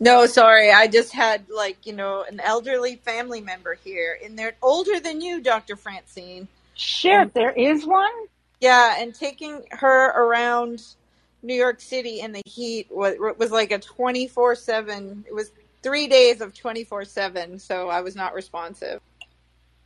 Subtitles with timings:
[0.00, 0.72] No, sorry.
[0.72, 5.20] I just had like, you know, an elderly family member here and they're older than
[5.20, 5.76] you, Dr.
[5.76, 6.48] Francine.
[7.22, 8.10] And there is one?
[8.60, 10.82] yeah, and taking her around
[11.42, 15.24] New York City in the heat was was like a 24/7.
[15.26, 15.50] It was
[15.82, 19.00] 3 days of 24/7, so I was not responsive.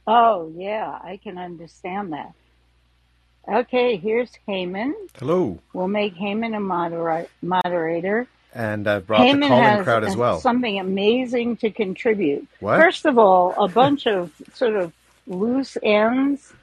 [0.07, 2.33] Oh, yeah, I can understand that.
[3.49, 4.93] Okay, here's Heyman.
[5.19, 5.59] Hello.
[5.73, 8.27] We'll make Heyman a modera- moderator.
[8.57, 10.41] And I've brought the Heyman calling has crowd as well.
[10.41, 12.49] something amazing to contribute.
[12.61, 12.81] What?
[12.81, 14.95] First of all, a bunch of sort of
[15.27, 16.55] loose ends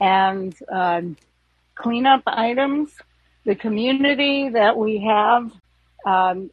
[0.00, 1.16] and um,
[1.74, 2.92] cleanup items.
[3.44, 5.50] The community that we have,
[6.06, 6.52] um,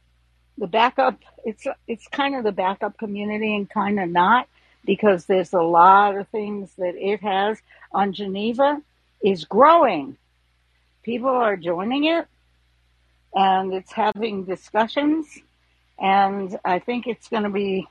[0.57, 4.47] the backup, it's it's kind of the backup community and kind of not
[4.83, 8.81] because there's a lot of things that it has on Geneva
[9.21, 10.17] is growing.
[11.03, 12.25] People are joining it
[13.37, 15.27] and it's having discussions
[15.99, 17.87] and I think it's going to be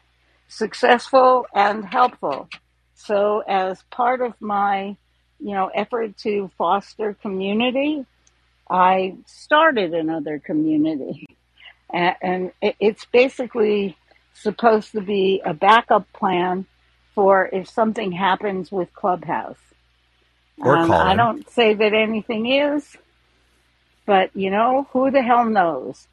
[0.49, 2.49] successful and helpful.
[2.95, 4.97] So as part of my,
[5.41, 8.07] you know, effort to foster community,
[8.71, 11.27] I started another community
[11.93, 13.97] and, it's basically
[14.35, 16.67] supposed to be a backup plan
[17.15, 19.59] for if something happens with Clubhouse.
[20.61, 22.97] Or Um, I don't say that anything is,
[24.07, 26.09] but you know, who the hell knows?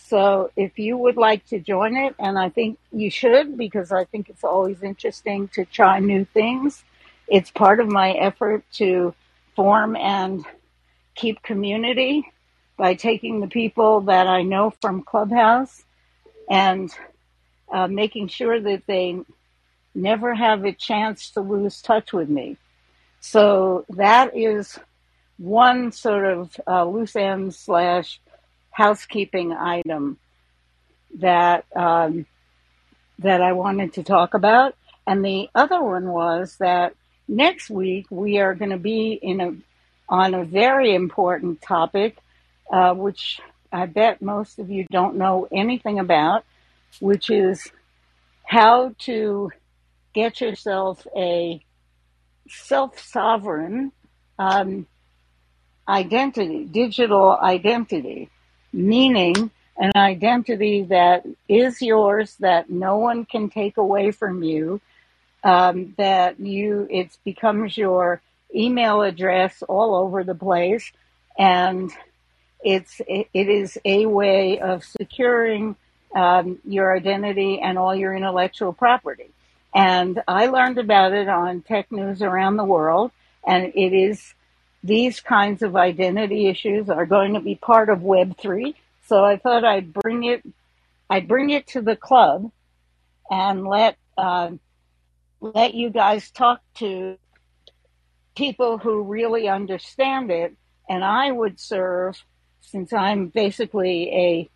[0.00, 4.04] So if you would like to join it, and I think you should because I
[4.06, 6.84] think it's always interesting to try new things.
[7.28, 9.14] It's part of my effort to
[9.56, 10.44] form and
[11.16, 12.26] keep community
[12.78, 15.84] by taking the people that I know from Clubhouse
[16.50, 16.90] and
[17.72, 19.20] uh, making sure that they
[19.94, 22.58] never have a chance to lose touch with me.
[23.20, 24.78] So that is
[25.38, 28.20] one sort of uh, loose end slash
[28.70, 30.18] housekeeping item
[31.16, 32.26] that um,
[33.20, 34.74] that I wanted to talk about.
[35.06, 36.94] And the other one was that
[37.26, 39.56] next week we are going to be in a
[40.08, 42.16] on a very important topic,
[42.72, 43.40] uh, which
[43.72, 46.44] I bet most of you don't know anything about,
[47.00, 47.70] which is
[48.44, 49.50] how to
[50.14, 51.62] get yourself a
[52.48, 53.92] self sovereign
[54.38, 54.86] um,
[55.88, 58.28] identity, digital identity,
[58.72, 64.80] meaning an identity that is yours, that no one can take away from you,
[65.44, 68.20] um, that you it becomes your
[68.54, 70.90] email address all over the place,
[71.38, 71.92] and
[72.62, 75.76] it's it, it is a way of securing
[76.14, 79.30] um, your identity and all your intellectual property.
[79.74, 83.12] And I learned about it on Tech News Around the World,
[83.46, 84.34] and it is
[84.88, 88.74] these kinds of identity issues are going to be part of Web3.
[89.06, 90.42] So I thought I'd bring it,
[91.08, 92.50] I'd bring it to the club
[93.30, 94.50] and let uh,
[95.40, 97.16] let you guys talk to
[98.34, 100.56] people who really understand it.
[100.88, 102.20] And I would serve,
[102.62, 104.48] since I'm basically a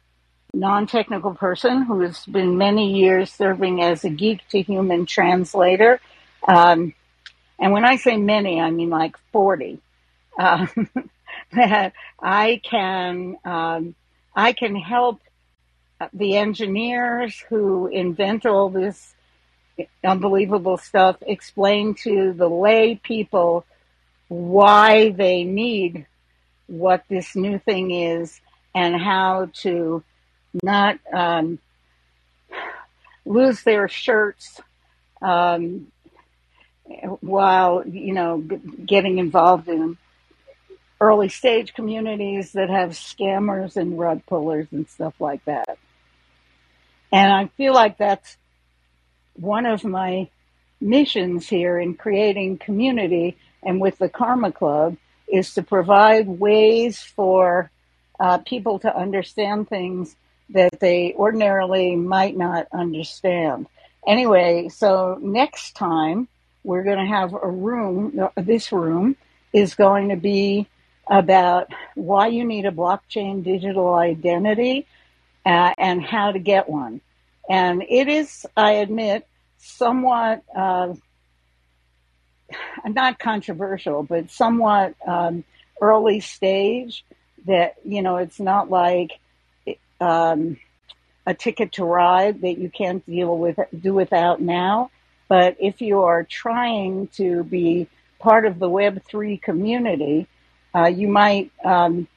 [0.54, 6.00] non-technical person who has been many years serving as a geek to human translator.
[6.48, 6.94] Um,
[7.58, 9.78] and when I say many, I mean like 40
[10.38, 10.66] uh,
[11.52, 13.94] that I can um,
[14.34, 15.20] I can help
[16.12, 19.14] the engineers who invent all this
[20.04, 23.64] unbelievable stuff explain to the lay people
[24.28, 26.06] why they need
[26.66, 28.40] what this new thing is
[28.74, 30.02] and how to
[30.62, 31.58] not um,
[33.24, 34.60] lose their shirts
[35.20, 35.86] um,
[37.20, 39.96] while you know getting involved in
[41.02, 45.76] early stage communities that have scammers and rug pullers and stuff like that.
[47.10, 48.36] And I feel like that's
[49.34, 50.28] one of my
[50.80, 54.96] missions here in creating community and with the Karma Club
[55.26, 57.68] is to provide ways for
[58.20, 60.14] uh, people to understand things
[60.50, 63.66] that they ordinarily might not understand.
[64.06, 66.28] Anyway, so next time
[66.62, 69.16] we're going to have a room, this room
[69.52, 70.68] is going to be
[71.08, 74.86] about why you need a blockchain digital identity
[75.44, 77.00] uh, and how to get one.
[77.48, 79.26] And it is, I admit,
[79.58, 80.94] somewhat uh,
[82.86, 85.44] not controversial, but somewhat um,
[85.80, 87.04] early stage.
[87.46, 89.18] That you know, it's not like
[90.00, 90.56] um,
[91.26, 94.90] a ticket to ride that you can't deal with do without now.
[95.28, 97.88] But if you are trying to be
[98.18, 100.28] part of the Web three community,
[100.74, 102.08] uh, you might um,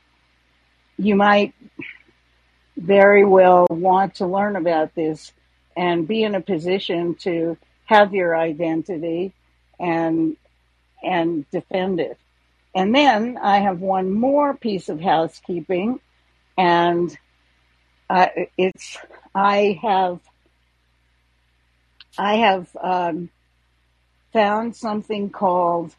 [0.97, 1.53] you might
[2.77, 5.31] very well want to learn about this
[5.75, 9.33] and be in a position to have your identity
[9.79, 10.37] and
[11.03, 12.17] and defend it.
[12.73, 15.99] And then I have one more piece of housekeeping,
[16.57, 17.15] and
[18.09, 18.97] uh, it's
[19.33, 20.19] I have
[22.17, 23.29] I have um,
[24.33, 25.93] found something called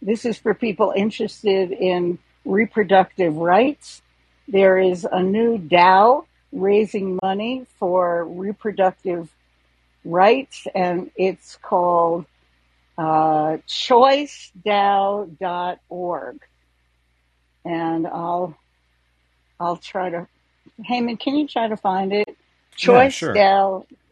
[0.00, 4.00] this is for people interested in reproductive rights.
[4.46, 9.28] There is a new DAO raising money for reproductive
[10.04, 12.26] rights, and it's called
[12.96, 16.40] uh, choicedao.org.
[17.64, 18.56] And I'll
[19.60, 20.28] I'll try to
[20.88, 22.36] Heyman, can you try to find it?
[22.78, 23.34] Yeah, sure.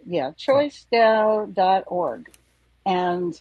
[0.06, 2.30] Yeah, choicedao.org.
[2.84, 3.40] And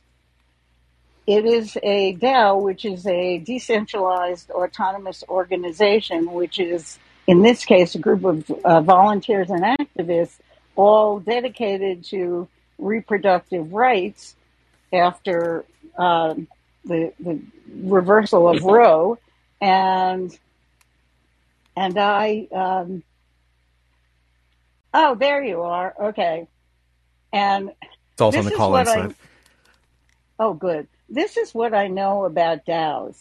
[1.27, 7.95] it is a DAO, which is a decentralized autonomous organization, which is, in this case,
[7.95, 10.38] a group of uh, volunteers and activists,
[10.75, 14.36] all dedicated to reproductive rights
[14.94, 15.66] after
[15.98, 16.48] um,
[16.83, 17.39] the, the
[17.81, 19.18] reversal of Roe.
[19.62, 20.38] And
[21.78, 23.04] and I, um,
[24.94, 25.94] oh, there you are.
[26.00, 26.48] Okay.
[27.33, 27.71] And
[28.13, 29.16] It's also on this the is call-in what I, side.
[30.39, 30.88] oh, good.
[31.10, 33.18] This is what I know about DAOs.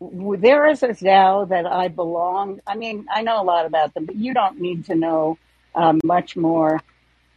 [0.00, 2.60] There is a DAO that I belong.
[2.66, 5.38] I mean, I know a lot about them, but you don't need to know
[5.74, 6.80] um, much more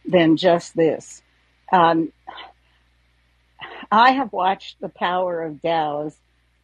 [0.06, 1.22] than just this.
[1.70, 2.12] Um,
[3.90, 6.14] I have watched the power of DAOs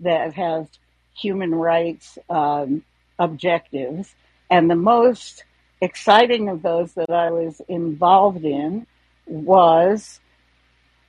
[0.00, 0.68] that have
[1.14, 2.82] human rights um,
[3.18, 4.14] objectives,
[4.48, 5.44] and the most
[5.82, 8.86] exciting of those that I was involved in
[9.26, 10.20] was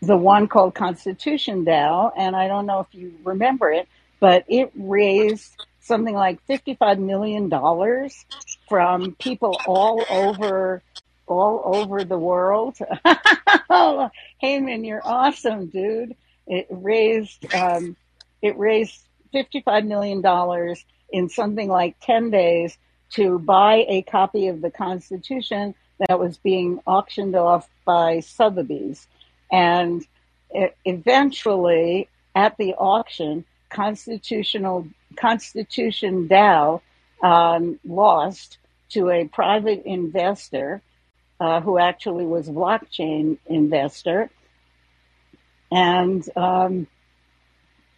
[0.01, 3.87] the one called Constitution Dow, and I don't know if you remember it,
[4.19, 7.49] but it raised something like $55 million
[8.67, 10.81] from people all over
[11.27, 12.77] all over the world.
[13.69, 14.09] oh,
[14.43, 16.15] Heyman, you're awesome, dude.
[16.47, 17.95] It raised um,
[18.41, 18.99] it raised
[19.33, 20.75] $55 million
[21.11, 22.77] in something like 10 days
[23.11, 25.75] to buy a copy of the Constitution
[26.07, 29.07] that was being auctioned off by Sotheby's.
[29.51, 30.05] And
[30.85, 36.81] eventually, at the auction, constitutional Constitution DAO
[37.21, 38.57] um, lost
[38.89, 40.81] to a private investor
[41.39, 44.29] uh, who actually was a blockchain investor
[45.71, 46.87] and um,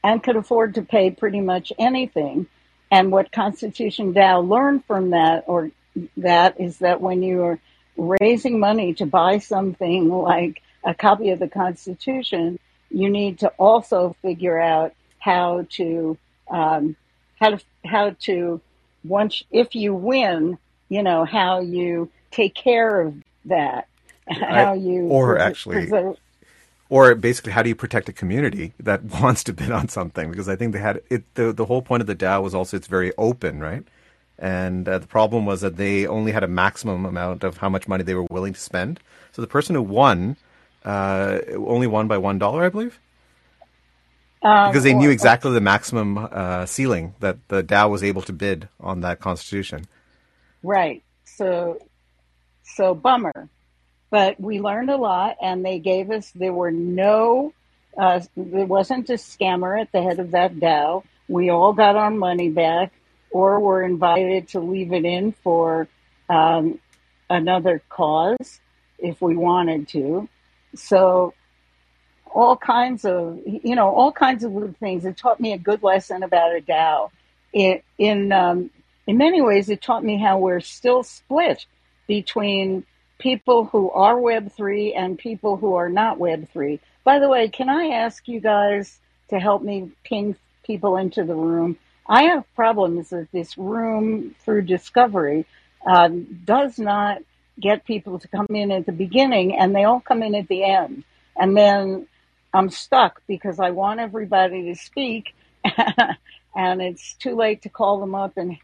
[0.04, 2.48] and could afford to pay pretty much anything.
[2.92, 5.72] And what Constitution DAO learned from that, or
[6.18, 7.60] that, is that when you are
[7.98, 12.60] raising money to buy something like a copy of the Constitution,
[12.90, 16.18] you need to also figure out how to
[16.50, 16.96] um,
[17.40, 18.62] how to how to
[19.04, 20.58] once if you win,
[20.90, 23.16] you know how you take care of
[23.46, 23.88] that,
[24.28, 26.18] how you or pres- actually, preserve.
[26.90, 30.30] or basically, how do you protect a community that wants to bid on something?
[30.30, 31.24] Because I think they had it.
[31.36, 33.84] The the whole point of the DAO was also it's very open, right?
[34.40, 37.88] And uh, the problem was that they only had a maximum amount of how much
[37.88, 39.00] money they were willing to spend.
[39.32, 40.38] So the person who won
[40.86, 43.00] uh, only won by one dollar, I believe,
[44.42, 48.34] Um, because they knew exactly the maximum uh, ceiling that the DAO was able to
[48.34, 49.86] bid on that constitution.
[50.64, 51.80] right, so
[52.64, 53.50] so bummer.
[54.10, 56.32] But we learned a lot, and they gave us.
[56.32, 57.54] There were no.
[57.98, 61.04] Uh, there wasn't a scammer at the head of that DAO.
[61.28, 62.92] We all got our money back,
[63.32, 65.88] or were invited to leave it in for
[66.30, 66.80] um,
[67.30, 68.60] another cause
[69.00, 70.28] if we wanted to.
[70.76, 71.34] So
[72.34, 75.06] all kinds of you know all kinds of little things.
[75.06, 77.12] It taught me a good lesson about a DAO.
[77.54, 78.70] It, in um,
[79.08, 81.66] in many ways, it taught me how we're still split
[82.08, 82.86] between
[83.20, 86.80] people who are Web three and people who are not Web three.
[87.04, 89.00] By the way, can I ask you guys
[89.30, 91.78] to help me ping people into the room?
[92.08, 95.46] I have problems that this room through Discovery
[95.86, 97.22] um, does not
[97.60, 100.64] get people to come in at the beginning, and they all come in at the
[100.64, 101.04] end,
[101.36, 102.08] and then
[102.54, 105.34] I'm stuck because I want everybody to speak,
[106.56, 108.58] and it's too late to call them up and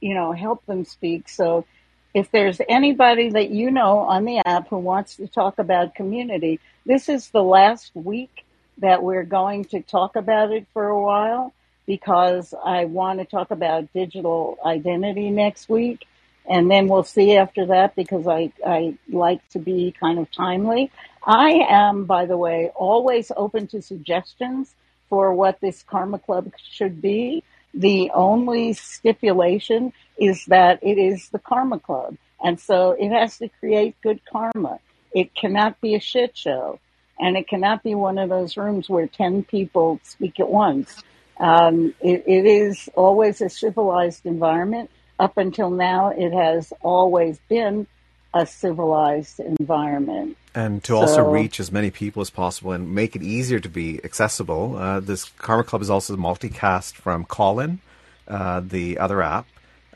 [0.00, 1.28] you know help them speak.
[1.28, 1.66] So
[2.14, 6.60] if there's anybody that you know on the app who wants to talk about community,
[6.86, 8.44] this is the last week
[8.78, 11.52] that we're going to talk about it for a while
[11.86, 16.06] because I want to talk about digital identity next week.
[16.48, 20.90] And then we'll see after that because I, I like to be kind of timely.
[21.26, 24.74] I am, by the way, always open to suggestions
[25.08, 27.42] for what this Karma Club should be.
[27.72, 33.48] The only stipulation is that it is the Karma Club And so it has to
[33.48, 34.78] create good karma.
[35.14, 36.78] It cannot be a shit show.
[37.18, 41.02] And it cannot be one of those rooms where 10 people speak at once.
[41.38, 44.90] Um, it, it is always a civilized environment.
[45.18, 47.86] Up until now, it has always been
[48.32, 50.36] a civilized environment.
[50.54, 54.02] And to also reach as many people as possible and make it easier to be
[54.04, 57.80] accessible, uh, this Karma Club is also multicast from Callin,
[58.26, 59.46] uh, the other app,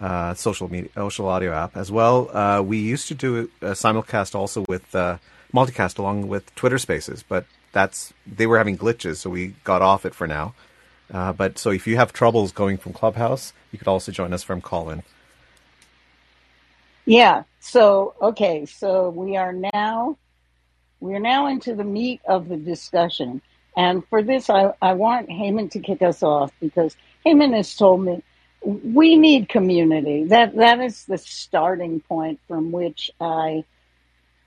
[0.01, 2.31] uh, social media, social audio app as well.
[2.37, 5.19] Uh, we used to do a simulcast also with uh,
[5.53, 10.07] multicast along with Twitter Spaces, but that's they were having glitches, so we got off
[10.07, 10.55] it for now.
[11.13, 14.43] Uh, but so if you have troubles going from Clubhouse, you could also join us
[14.43, 15.03] from Callin.
[17.07, 17.45] Yeah.
[17.61, 18.67] So okay.
[18.67, 20.19] So we are now
[21.01, 23.43] we are now into the meat of the discussion.
[23.77, 28.05] And for this, I, I want Heyman to kick us off because Heyman has told
[28.05, 28.23] me
[28.63, 30.25] we need community.
[30.25, 33.65] That that is the starting point from which I,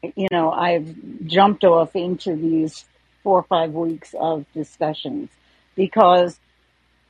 [0.03, 2.85] you know, I've jumped off into these
[3.23, 5.29] four or five weeks of discussions
[5.75, 6.39] because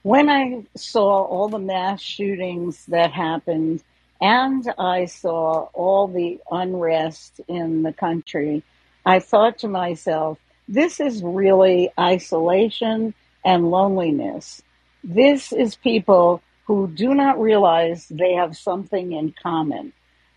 [0.03, 3.83] when I saw all the mass shootings that happened
[4.19, 8.63] and I saw all the unrest in the country,
[9.05, 13.13] I thought to myself, this is really isolation
[13.45, 14.61] and loneliness.
[15.03, 19.93] This is people who do not realize they have something in common.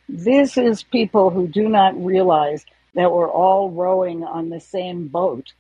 [0.09, 5.53] This is people who do not realize that we're all rowing on the same boat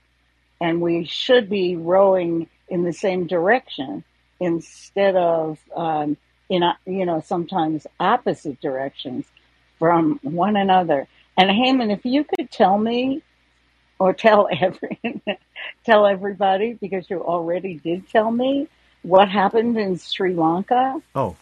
[0.60, 4.04] and we should be rowing in the same direction
[4.40, 6.16] instead of um,
[6.48, 9.24] in you know sometimes opposite directions
[9.78, 11.06] from one another.
[11.36, 13.22] And Heyman, if you could tell me
[13.98, 14.98] or tell every
[15.84, 18.68] tell everybody because you already did tell me
[19.02, 21.00] what happened in Sri Lanka?
[21.14, 21.36] Oh,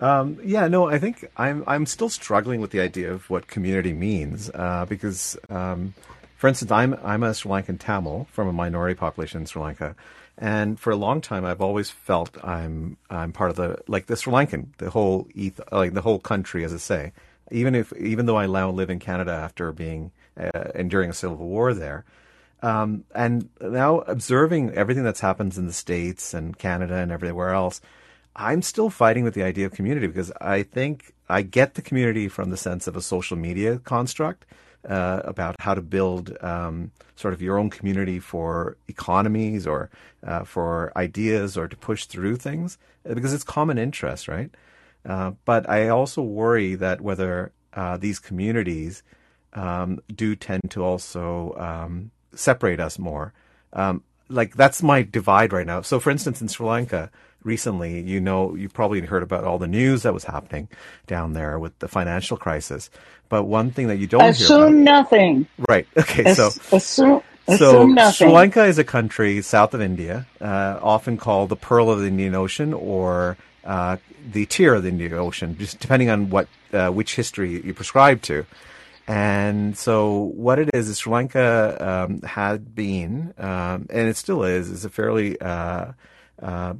[0.00, 3.92] um, yeah, no, I think I'm I'm still struggling with the idea of what community
[3.92, 5.94] means uh, because, um,
[6.36, 9.94] for instance, I'm I'm a Sri Lankan Tamil from a minority population in Sri Lanka,
[10.40, 14.16] and for a long time I've always felt I'm I'm part of the like the
[14.16, 17.12] Sri Lankan, the whole eth- like the whole country, as I say.
[17.52, 21.36] Even if even though I now live in Canada after being uh, enduring a civil
[21.36, 22.04] war there,
[22.62, 27.82] um, and now observing everything that's happens in the states and Canada and everywhere else,
[28.34, 32.28] I'm still fighting with the idea of community because I think I get the community
[32.28, 34.46] from the sense of a social media construct
[34.88, 39.90] uh, about how to build um, sort of your own community for economies or
[40.26, 44.50] uh, for ideas or to push through things uh, because it's common interest, right?
[45.04, 49.02] Uh, but I also worry that whether uh, these communities
[49.54, 53.32] um, do tend to also um, separate us more.
[53.72, 55.80] Um, like that's my divide right now.
[55.82, 57.10] So, for instance, in Sri Lanka
[57.42, 60.68] recently, you know, you probably heard about all the news that was happening
[61.06, 62.90] down there with the financial crisis.
[63.28, 65.46] But one thing that you don't assume nothing.
[65.68, 65.86] Right.
[65.96, 66.24] Okay.
[66.24, 67.22] As- so assume.
[67.56, 68.10] So.
[68.12, 72.06] Sri Lanka is a country south of India, uh, often called the Pearl of the
[72.06, 73.96] Indian Ocean or uh,
[74.30, 78.22] the Tear of the Indian Ocean, just depending on what uh, which history you prescribe
[78.22, 78.46] to.
[79.08, 84.44] And so what it is is Sri Lanka um, had been, um, and it still
[84.44, 85.92] is, is a fairly, uh,
[86.40, 86.74] uh,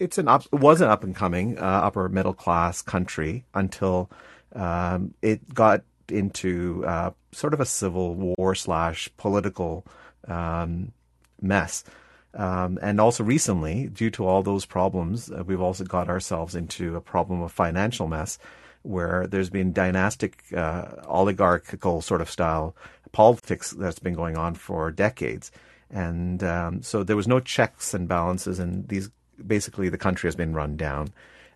[0.00, 4.10] it's an up, it was an up and coming uh, upper middle class country until
[4.54, 9.86] um, it got into uh, sort of a civil war slash political
[10.26, 10.92] um,
[11.40, 11.84] mess.
[12.32, 16.96] Um, and also recently, due to all those problems, uh, we've also got ourselves into
[16.96, 18.38] a problem of financial mess
[18.82, 22.74] where there's been dynastic, uh, oligarchical sort of style
[23.12, 25.50] politics that's been going on for decades.
[25.90, 29.10] And um, so there was no checks and balances, and these
[29.46, 31.12] basically the country has been run down.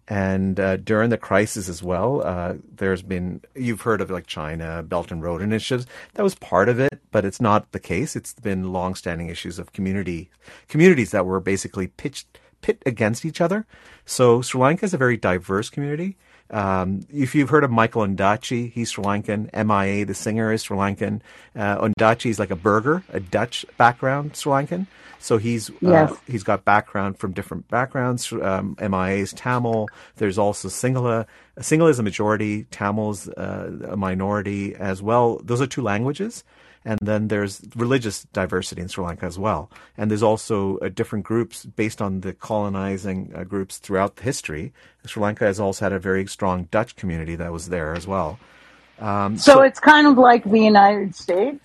[0.06, 4.82] And uh, during the crisis as well, uh, there's been you've heard of like China
[4.82, 5.86] Belt and Road initiatives.
[6.14, 8.14] That was part of it, but it's not the case.
[8.14, 10.28] It's been long-standing issues of community
[10.68, 13.66] communities that were basically pitched pit against each other.
[14.04, 16.16] So Sri Lanka is a very diverse community.
[16.54, 19.52] Um, if you've heard of Michael Ondaatje, he's Sri Lankan.
[19.52, 21.20] MIA, the singer, is Sri Lankan.
[21.56, 24.86] Uh, Ondaatje is like a Burgher, a Dutch background Sri Lankan.
[25.18, 26.12] So he's uh, yes.
[26.12, 28.30] uh, he's got background from different backgrounds.
[28.32, 29.88] Um, MIA is Tamil.
[30.16, 31.26] There's also Sinhala.
[31.58, 32.64] Sinhala is a majority.
[32.70, 35.40] Tamil's uh, a minority as well.
[35.42, 36.44] Those are two languages.
[36.84, 39.70] And then there's religious diversity in Sri Lanka as well.
[39.96, 44.72] And there's also uh, different groups based on the colonizing uh, groups throughout the history.
[45.06, 48.38] Sri Lanka has also had a very strong Dutch community that was there as well.
[49.00, 51.64] Um, So it's kind of like the United States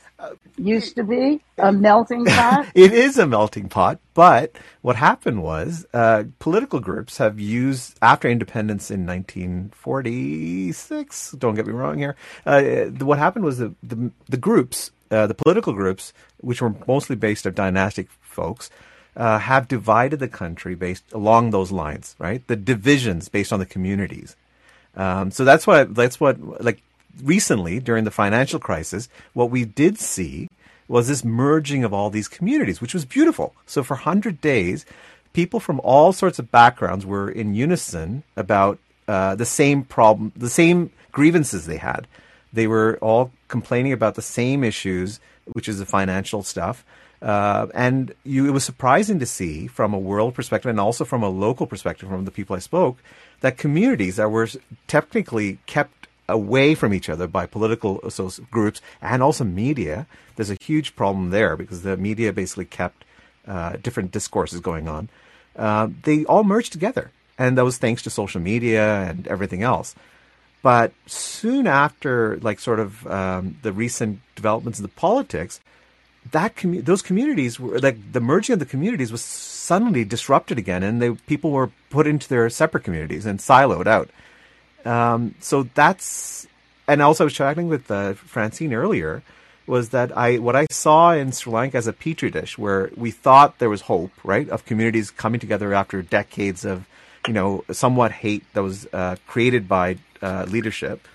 [0.58, 2.68] used to be a melting pot.
[2.76, 8.28] it is a melting pot, but what happened was uh, political groups have used after
[8.28, 11.32] independence in 1946.
[11.34, 12.16] Don't get me wrong here.
[12.46, 17.16] Uh, what happened was the the, the groups, uh, the political groups, which were mostly
[17.16, 18.70] based of dynastic folks.
[19.16, 22.46] Uh, have divided the country based along those lines, right?
[22.48, 24.38] The divisions based on the communities.
[24.96, 26.82] Um, so that's what that's what like
[27.22, 30.50] recently during the financial crisis, what we did see
[30.88, 33.54] was this merging of all these communities, which was beautiful.
[33.66, 34.86] So for 100 days,
[35.34, 40.50] people from all sorts of backgrounds were in unison about uh, the same problem, the
[40.50, 42.08] same grievances they had.
[42.51, 46.86] They were all complaining about the same issues, which is the financial stuff.
[47.22, 51.22] Uh, and you, it was surprising to see from a world perspective and also from
[51.22, 52.98] a local perspective from the people I spoke
[53.41, 54.48] that communities that were
[54.88, 57.96] technically kept away from each other by political
[58.51, 60.08] groups and also media.
[60.36, 63.03] There's a huge problem there because the media basically kept
[63.48, 65.10] uh, different discourses going on.
[65.56, 69.96] Uh, they all merged together, and that was thanks to social media and everything else.
[70.62, 75.60] But soon after, like sort of um, the recent developments in the politics,
[76.32, 80.84] that commu- those communities were like the merging of the communities was suddenly disrupted again,
[80.84, 84.10] and they people were put into their separate communities and siloed out.
[84.86, 86.48] Um, so that's,
[86.88, 89.24] and also I was chatting with uh, Francine earlier,
[89.66, 93.12] was that I what I saw in Sri Lanka as a petri dish, where we
[93.12, 96.86] thought there was hope, right, of communities coming together after decades of,
[97.28, 101.08] you know, somewhat hate that was uh, created by uh, leadership,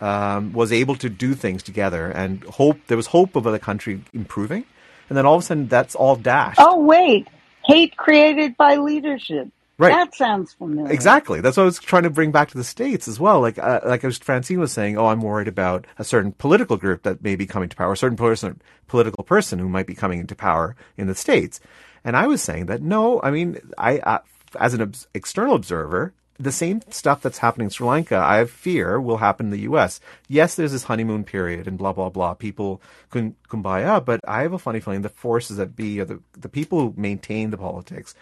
[0.00, 4.02] um, was able to do things together, and hope there was hope of the country
[4.12, 4.64] improving,
[5.08, 6.60] and then all of a sudden that's all dashed.
[6.60, 7.28] Oh wait,
[7.64, 9.48] hate created by leadership.
[9.78, 9.92] Right.
[9.92, 10.92] That sounds familiar.
[10.92, 11.40] Exactly.
[11.40, 13.40] That's what I was trying to bring back to the states as well.
[13.40, 17.04] Like, uh, like as Francine was saying, oh, I'm worried about a certain political group
[17.04, 20.18] that may be coming to power, a certain person, political person who might be coming
[20.18, 21.60] into power in the states.
[22.02, 24.18] And I was saying that no, I mean, I, uh,
[24.58, 29.00] as an ob- external observer, the same stuff that's happening in Sri Lanka, I fear
[29.00, 30.00] will happen in the U.S.
[30.28, 32.34] Yes, there's this honeymoon period and blah blah blah.
[32.34, 32.80] People
[33.10, 36.48] can kumbaya, but I have a funny feeling the forces that be, or the the
[36.48, 38.14] people who maintain the politics,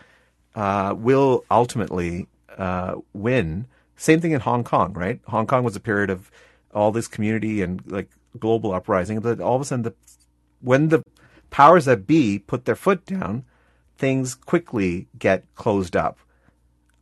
[0.55, 2.27] uh, will ultimately
[2.57, 3.67] uh, win.
[3.97, 5.21] Same thing in Hong Kong, right?
[5.27, 6.31] Hong Kong was a period of
[6.75, 9.21] all this community and like global uprising.
[9.21, 9.95] But all of a sudden, the,
[10.61, 11.03] when the
[11.51, 13.45] powers that be put their foot down,
[13.97, 16.19] things quickly get closed up.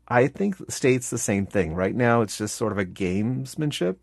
[0.09, 1.75] I think state's the same thing.
[1.75, 3.97] Right now, it's just sort of a gamesmanship.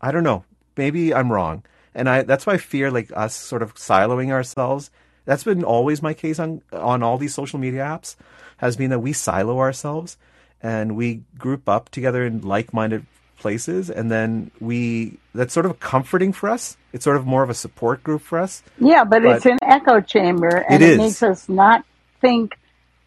[0.00, 0.44] I don't know.
[0.76, 1.64] Maybe I'm wrong.
[1.94, 4.90] And I, that's why I fear like us sort of siloing ourselves.
[5.24, 8.16] That's been always my case on on all these social media apps
[8.56, 10.16] has been that we silo ourselves
[10.62, 13.04] and we group up together in like-minded
[13.38, 17.50] places and then we that's sort of comforting for us it's sort of more of
[17.50, 20.96] a support group for us yeah but, but it's an echo chamber and it, it
[20.98, 21.84] makes us not
[22.20, 22.56] think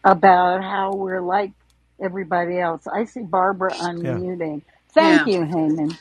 [0.04, 1.52] about how we're like
[2.00, 4.72] everybody else i see barbara unmuting yeah.
[4.90, 5.38] thank yeah.
[5.38, 5.98] you Heyman.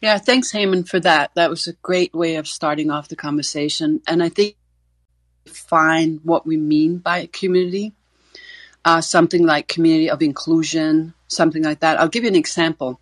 [0.00, 4.00] yeah thanks Heyman, for that that was a great way of starting off the conversation
[4.06, 4.56] and i think
[5.46, 7.92] find what we mean by community
[8.84, 11.98] uh, something like community of inclusion, something like that.
[11.98, 13.00] I'll give you an example.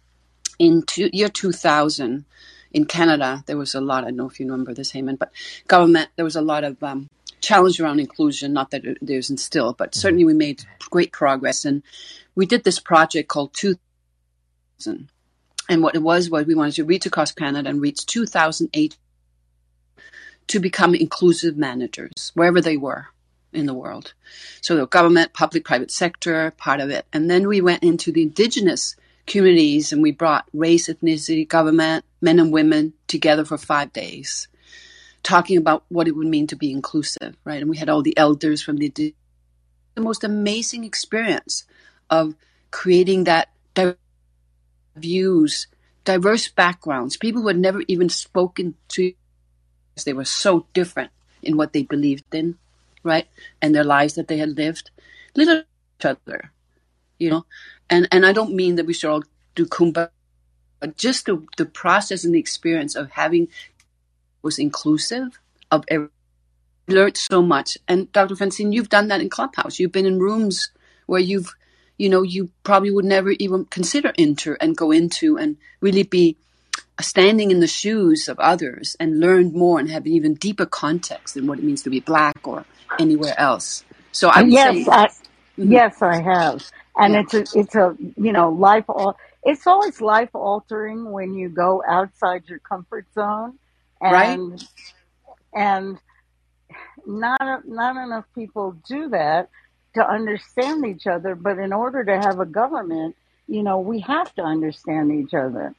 [0.58, 2.24] In two, year 2000,
[2.72, 5.32] in Canada, there was a lot, I don't know if you remember this, Heyman, but
[5.66, 7.08] government, there was a lot of um,
[7.40, 11.64] challenge around inclusion, not that there isn't still, but certainly we made great progress.
[11.64, 11.82] And
[12.34, 15.10] we did this project called 2000.
[15.68, 18.96] And what it was, was we wanted to reach across Canada and reach 2008
[20.48, 23.06] to become inclusive managers, wherever they were
[23.52, 24.14] in the world.
[24.60, 27.06] So the government, public, private sector, part of it.
[27.12, 32.38] And then we went into the indigenous communities and we brought race, ethnicity, government, men
[32.38, 34.48] and women together for five days,
[35.22, 37.60] talking about what it would mean to be inclusive, right?
[37.60, 39.14] And we had all the elders from the
[39.94, 41.64] the most amazing experience
[42.12, 42.36] of
[42.72, 43.50] creating that
[44.96, 45.68] views,
[46.04, 49.14] diverse backgrounds, people who had never even spoken to
[50.06, 52.56] they were so different in what they believed in
[53.04, 53.28] right?
[53.62, 54.90] And their lives that they had lived,
[55.36, 55.60] little
[56.00, 56.52] each other,
[57.18, 57.46] you know.
[57.90, 60.10] And and I don't mean that we should all do kumbaya,
[60.80, 63.48] but just the the process and the experience of having
[64.42, 66.08] was inclusive of every
[66.88, 67.78] learned so much.
[67.88, 68.36] And Dr.
[68.36, 69.78] Francine, you've done that in Clubhouse.
[69.78, 70.70] You've been in rooms
[71.06, 71.54] where you've,
[72.02, 76.36] you know, you probably would never even consider enter and go into and really be
[77.00, 81.46] standing in the shoes of others and learn more and have even deeper context than
[81.46, 82.64] what it means to be black or
[82.98, 83.84] anywhere else.
[84.10, 85.70] So I yes, say, I, mm-hmm.
[85.70, 86.64] yes, I have,
[86.96, 87.20] and yeah.
[87.20, 91.84] it's a it's a you know life all it's always life altering when you go
[91.88, 93.60] outside your comfort zone,
[94.02, 94.36] Right?
[94.36, 94.68] and
[95.54, 95.98] and
[97.06, 99.50] not not enough people do that
[99.94, 101.34] to understand each other.
[101.34, 105.74] But in order to have a government, you know, we have to understand each other.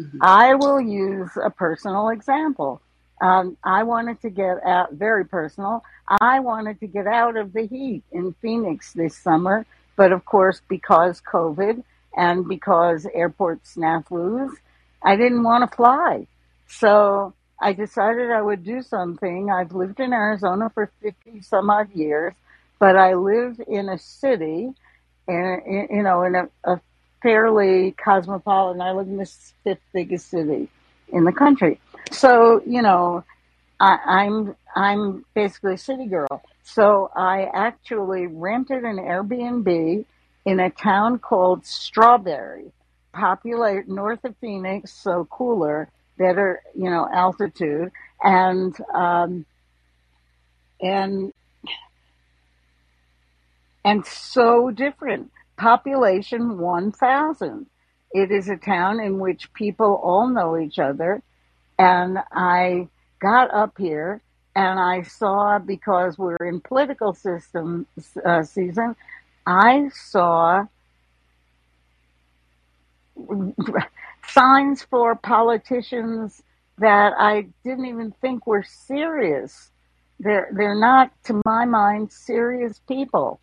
[0.00, 0.18] Mhm.
[0.20, 2.80] I will use a personal example.
[3.20, 5.82] Um, I wanted to get out, very personal.
[6.20, 10.62] I wanted to get out of the heat in Phoenix this summer, but of course,
[10.68, 11.82] because COVID
[12.16, 14.52] and because airport snafus,
[15.02, 16.26] I didn't want to fly.
[16.68, 19.50] So I decided I would do something.
[19.50, 22.34] I've lived in Arizona for 50 some odd years,
[22.78, 24.70] but I live in a city,
[25.26, 26.80] in, you know, in a, a
[27.22, 28.80] fairly cosmopolitan.
[28.80, 29.30] I live in the
[29.64, 30.68] fifth biggest city
[31.12, 31.80] in the country.
[32.10, 33.24] So, you know,
[33.80, 36.42] I, I'm I'm basically a city girl.
[36.62, 40.04] So I actually rented an Airbnb
[40.44, 42.72] in a town called Strawberry,
[43.12, 45.88] popular north of Phoenix, so cooler,
[46.18, 47.90] better, you know, altitude,
[48.22, 49.46] and um,
[50.80, 51.32] and
[53.84, 55.30] and so different.
[55.56, 57.66] Population 1,000.
[58.12, 61.22] It is a town in which people all know each other.
[61.78, 62.88] And I
[63.20, 64.20] got up here
[64.54, 67.86] and I saw, because we're in political system
[68.24, 68.96] uh, season,
[69.46, 70.64] I saw
[74.28, 76.42] signs for politicians
[76.78, 79.70] that I didn't even think were serious.
[80.20, 83.40] They're they're not, to my mind, serious people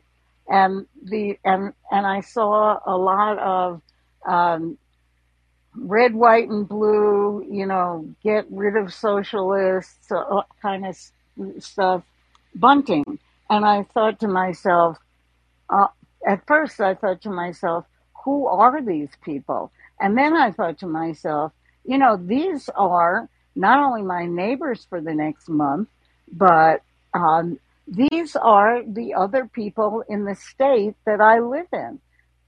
[0.50, 3.82] and the and and I saw a lot of
[4.26, 4.78] um,
[5.76, 7.46] red, white, and blue.
[7.50, 10.98] You know, get rid of socialists, uh, kind of
[11.64, 12.04] stuff,
[12.56, 13.04] bunting.
[13.50, 14.98] And I thought to myself,
[15.70, 15.88] uh,
[16.28, 17.86] at first, I thought to myself,
[18.24, 19.72] who are these people?
[20.00, 21.54] And then I thought to myself,
[21.86, 25.90] you know, these are not only my neighbors for the next month,
[26.32, 26.82] but
[27.14, 32.00] um, these are the other people in the state that I live in.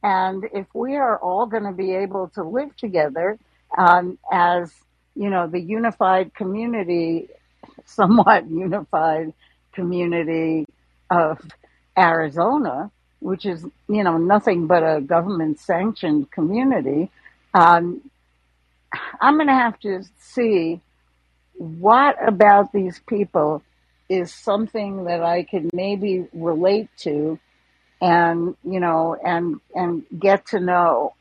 [0.04, 3.38] And if we are all going to be able to live together
[3.78, 4.74] um, as,
[5.16, 7.30] you know, the unified community,
[7.86, 9.34] somewhat unified
[9.74, 10.66] community
[11.10, 11.40] of
[11.98, 17.12] Arizona, which is, you know, nothing but a government sanctioned community,
[17.54, 18.02] um,
[19.22, 20.82] I'm going to have to see
[21.54, 23.64] what about these people
[24.10, 27.40] is something that I could maybe relate to
[28.02, 31.14] and, you know, and, and get to know.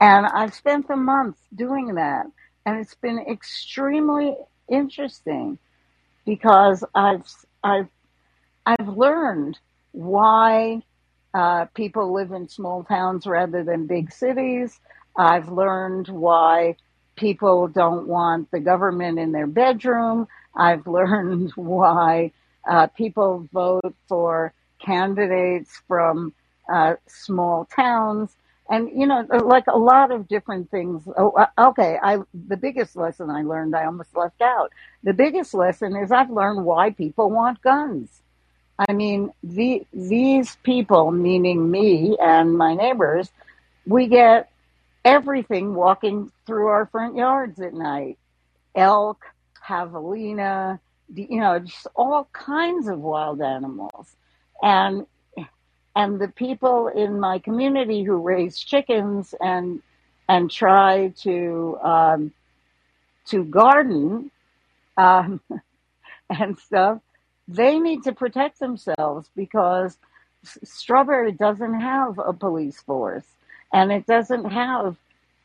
[0.00, 2.26] And I've spent a month doing that.
[2.64, 4.36] And it's been extremely
[4.70, 5.58] interesting
[6.24, 7.26] because I've,
[7.64, 7.88] I've,
[8.64, 9.58] I've learned
[9.92, 10.82] why
[11.34, 14.78] uh, people live in small towns rather than big cities.
[15.16, 16.76] I've learned why
[17.18, 20.28] people don't want the government in their bedroom.
[20.54, 22.32] I've learned why
[22.68, 26.32] uh, people vote for candidates from
[26.72, 28.30] uh, small towns.
[28.70, 31.02] And you know, like a lot of different things.
[31.16, 31.98] Oh, uh, okay.
[32.02, 34.72] I the biggest lesson I learned, I almost left out.
[35.02, 38.20] The biggest lesson is I've learned why people want guns.
[38.78, 43.30] I mean, the, these people, meaning me and my neighbors,
[43.86, 44.50] we get
[45.08, 48.18] everything walking through our front yards at night.
[48.74, 49.24] Elk,
[49.66, 50.78] javelina,
[51.14, 54.14] you know, just all kinds of wild animals.
[54.62, 55.06] And
[55.96, 59.80] and the people in my community who raise chickens and
[60.28, 62.32] and try to um,
[63.28, 64.30] to garden
[64.98, 65.40] um,
[66.30, 67.00] and stuff,
[67.48, 69.96] they need to protect themselves because
[70.44, 73.24] Strawberry doesn't have a police force
[73.72, 74.96] and it doesn't have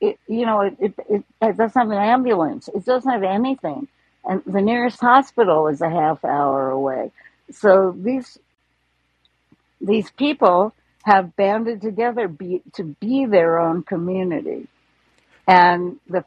[0.01, 3.87] it, you know it, it, it, it doesn't have an ambulance it doesn't have anything
[4.25, 7.11] and the nearest hospital is a half hour away
[7.51, 8.37] so these
[9.81, 14.67] these people have banded together be, to be their own community
[15.47, 16.23] and the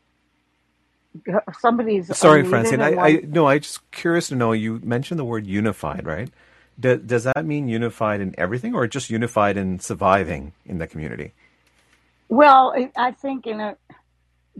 [1.58, 2.80] somebody's Sorry, Francine.
[2.80, 4.52] I, I no, I just curious to know.
[4.52, 6.30] You mentioned the word unified, right?
[6.78, 11.32] Does, does that mean unified in everything, or just unified in surviving in the community?
[12.28, 13.76] Well I think in a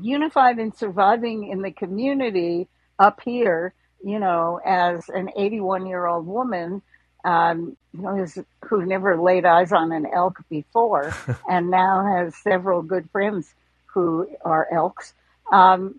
[0.01, 3.75] unified and surviving in the community up here,
[4.05, 6.83] you know, as an 81 year old woman,
[7.25, 11.15] um, who's, who never laid eyes on an elk before
[11.49, 13.53] and now has several good friends
[13.87, 15.15] who are elks.
[15.53, 15.97] Um,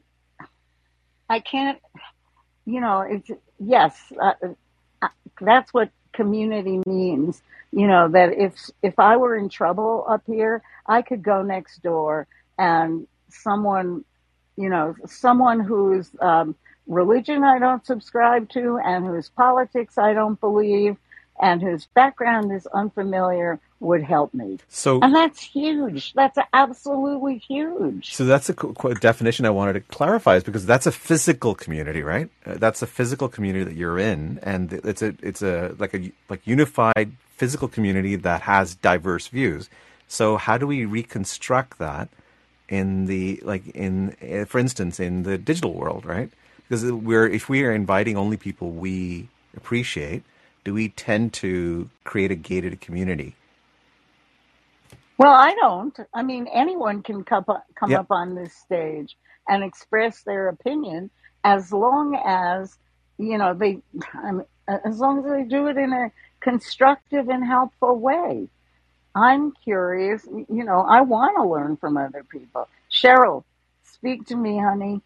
[1.29, 1.79] I can't,
[2.65, 4.33] you know, it's, yes, uh,
[5.01, 5.07] uh,
[5.41, 7.41] that's what community means.
[7.71, 11.83] You know, that if, if I were in trouble up here, I could go next
[11.83, 12.27] door
[12.57, 14.03] and someone,
[14.55, 16.55] you know, someone whose um,
[16.87, 20.97] religion I don't subscribe to and whose politics I don't believe
[21.39, 24.57] and whose background is unfamiliar would help me.
[24.69, 26.13] So, and that's huge.
[26.13, 28.13] That's absolutely huge.
[28.13, 28.53] So that's a
[28.95, 32.29] definition I wanted to clarify is because that's a physical community, right?
[32.45, 36.11] Uh, that's a physical community that you're in, and it's a it's a like a
[36.29, 39.69] like unified physical community that has diverse views.
[40.07, 42.09] So how do we reconstruct that
[42.69, 46.31] in the like in uh, for instance in the digital world, right?
[46.67, 50.23] Because we're if we are inviting only people we appreciate,
[50.67, 53.37] do we tend to create a gated community?
[55.17, 55.97] Well, I don't.
[56.13, 57.95] I mean, anyone can come up, come Yep.
[57.95, 61.11] up on this stage and express their opinion
[61.45, 62.77] as long as
[63.17, 63.79] you know they,
[64.13, 64.45] I mean,
[64.85, 68.49] as long as they do it in a constructive and helpful way.
[69.15, 70.25] I'm curious.
[70.25, 72.67] You know, I want to learn from other people.
[72.91, 73.43] Cheryl,
[73.85, 75.01] speak to me, honey.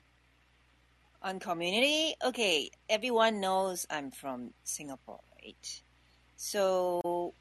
[1.21, 5.81] On community, okay, everyone knows I'm from Singapore, right?
[6.37, 7.33] So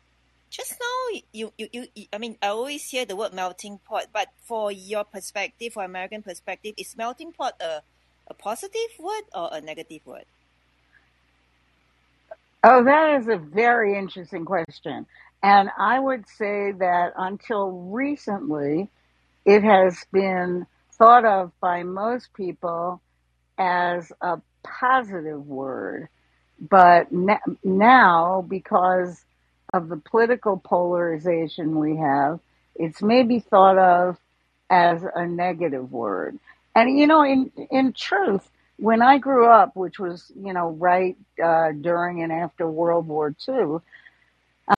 [0.51, 4.29] just now, you, you, you, I mean, I always hear the word melting pot, but
[4.43, 7.83] for your perspective, for American perspective, is melting pot a,
[8.27, 10.25] a positive word or a negative word?
[12.63, 15.07] Oh, that is a very interesting question.
[15.43, 18.91] And I would say that until recently,
[19.47, 23.01] it has been thought of by most people
[23.57, 26.09] as a positive word.
[26.61, 29.25] But na- now, because
[29.73, 32.40] of the political polarization we have,
[32.75, 34.18] it's maybe thought of
[34.68, 36.38] as a negative word.
[36.75, 41.16] And you know, in in truth, when I grew up, which was you know right
[41.42, 43.79] uh, during and after World War II,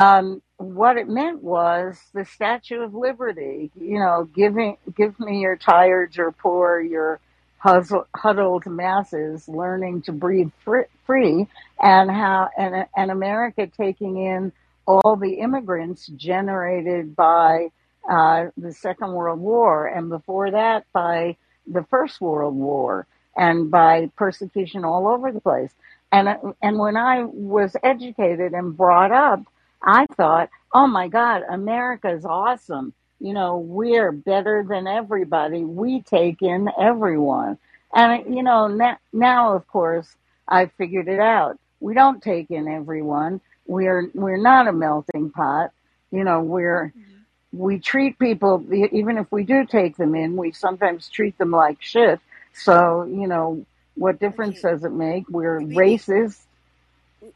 [0.00, 3.70] um, what it meant was the Statue of Liberty.
[3.78, 7.20] You know, giving give me your tired, your poor, your
[7.62, 11.46] huddled masses learning to breathe fr- free,
[11.80, 14.52] and how and and America taking in
[14.86, 17.68] all the immigrants generated by
[18.10, 24.10] uh, the Second World War, and before that by the First World War, and by
[24.16, 25.72] persecution all over the place.
[26.10, 26.28] And
[26.60, 29.40] and when I was educated and brought up,
[29.82, 32.92] I thought, oh my God, America's awesome.
[33.22, 35.62] You know, we're better than everybody.
[35.64, 37.56] We take in everyone.
[37.94, 40.08] And you know, now, now of course,
[40.48, 41.58] I figured it out.
[41.78, 43.40] We don't take in everyone.
[43.66, 45.70] We're we're not a melting pot.
[46.10, 47.58] You know, we're mm-hmm.
[47.58, 51.80] we treat people even if we do take them in, we sometimes treat them like
[51.80, 52.18] shit.
[52.54, 54.72] So you know, what difference Okay.
[54.72, 55.28] does it make?
[55.28, 56.40] We're We, we, racist.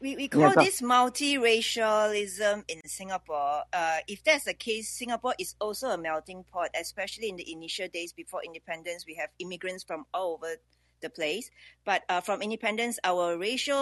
[0.01, 0.61] We, we call go.
[0.61, 3.63] this multiracialism in Singapore.
[3.71, 7.87] Uh, if that's the case, Singapore is also a melting pot, especially in the initial
[7.87, 9.05] days before independence.
[9.07, 10.55] We have immigrants from all over
[11.01, 11.49] the place.
[11.85, 13.75] But uh, from independence, our ratio,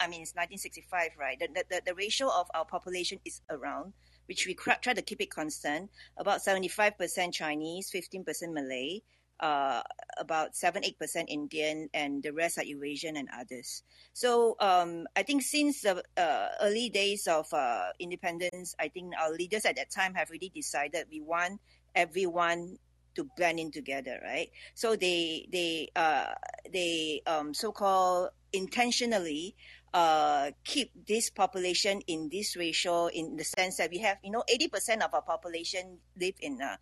[0.00, 1.38] I mean, it's 1965, right?
[1.38, 3.92] The, the, the, ratio of our population is around,
[4.26, 9.02] which we try to keep it constant, about 75% Chinese, 15% Malay,
[9.40, 9.82] uh,
[10.18, 13.82] about 7 8% Indian, and the rest are Eurasian and others.
[14.12, 19.32] So um, I think since the uh, early days of uh, independence, I think our
[19.32, 21.60] leaders at that time have really decided we want
[21.94, 22.78] everyone
[23.16, 24.50] to blend in together, right?
[24.74, 26.32] So they they uh,
[26.72, 29.56] they um, so-called intentionally
[29.92, 34.44] uh, keep this population in this ratio in the sense that we have you know
[34.44, 36.76] 80% of our population live in uh,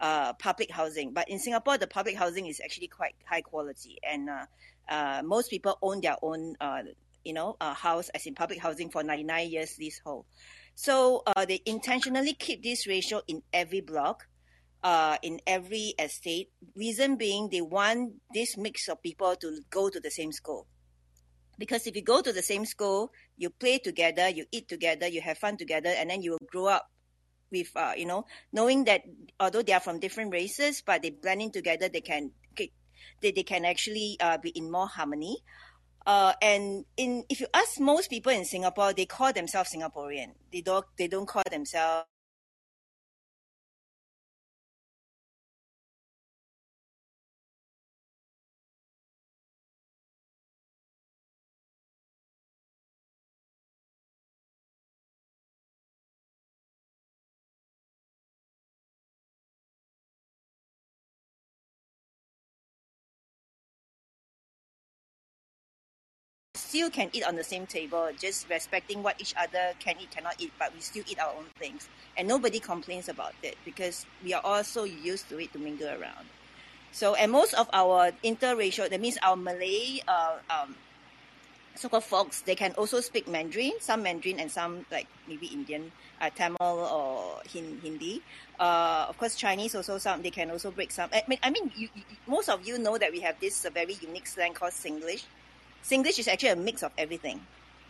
[0.00, 4.30] uh, public housing, but in Singapore the public housing is actually quite high quality and
[4.30, 4.46] uh,
[4.88, 6.82] uh, most people own their own uh,
[7.24, 10.24] you know uh, house as in public housing for 99 years leasehold.
[10.74, 14.26] So uh, they intentionally keep this ratio in every block
[15.22, 16.50] in every estate.
[16.74, 20.66] Reason being, they want this mix of people to go to the same school.
[21.58, 25.20] Because if you go to the same school, you play together, you eat together, you
[25.20, 26.90] have fun together, and then you will grow up
[27.50, 29.02] with, uh, you know, knowing that
[29.38, 32.32] although they are from different races, but they blend in together, they can
[33.20, 35.38] they, they can actually uh, be in more harmony.
[36.06, 40.32] Uh, and in if you ask most people in Singapore, they call themselves Singaporean.
[40.52, 42.06] They don't they don't call themselves
[66.70, 70.36] still can eat on the same table, just respecting what each other can eat, cannot
[70.38, 71.88] eat, but we still eat our own things.
[72.16, 75.88] And nobody complains about it because we are all so used to it to mingle
[75.88, 76.30] around.
[76.92, 80.76] So, and most of our interracial, that means our Malay, uh, um,
[81.74, 86.30] so-called folks, they can also speak Mandarin, some Mandarin and some like maybe Indian, uh,
[86.30, 88.22] Tamil or Hindi.
[88.60, 91.10] Uh, of course, Chinese also some, they can also break some.
[91.12, 93.96] I mean, I mean you, you, most of you know that we have this very
[94.00, 95.24] unique slang called Singlish.
[95.84, 97.40] Singlish is actually a mix of everything.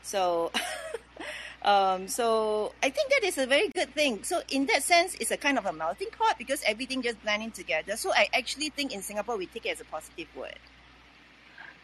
[0.03, 0.51] So,
[1.63, 4.25] um, so I think that is a very good thing.
[4.25, 7.51] So in that sense, it's a kind of a melting pot because everything just blending
[7.51, 7.97] together.
[7.97, 10.59] So I actually think in Singapore we take it as a positive word.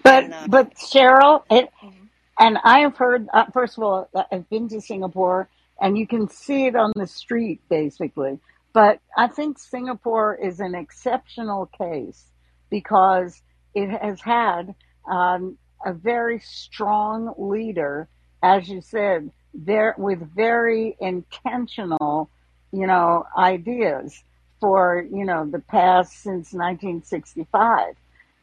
[0.03, 2.05] But and, uh, but Cheryl, it, mm-hmm.
[2.39, 3.29] and I have heard.
[3.33, 5.49] Uh, first of all, uh, I've been to Singapore,
[5.81, 8.39] and you can see it on the street basically.
[8.73, 12.27] But I think Singapore is an exceptional case
[12.71, 13.43] because
[13.75, 14.75] it has had
[15.11, 18.09] um, a very strong leader,
[18.43, 22.29] as you said, there with very intentional,
[22.73, 24.23] you know, ideas
[24.61, 27.95] for you know the past since 1965.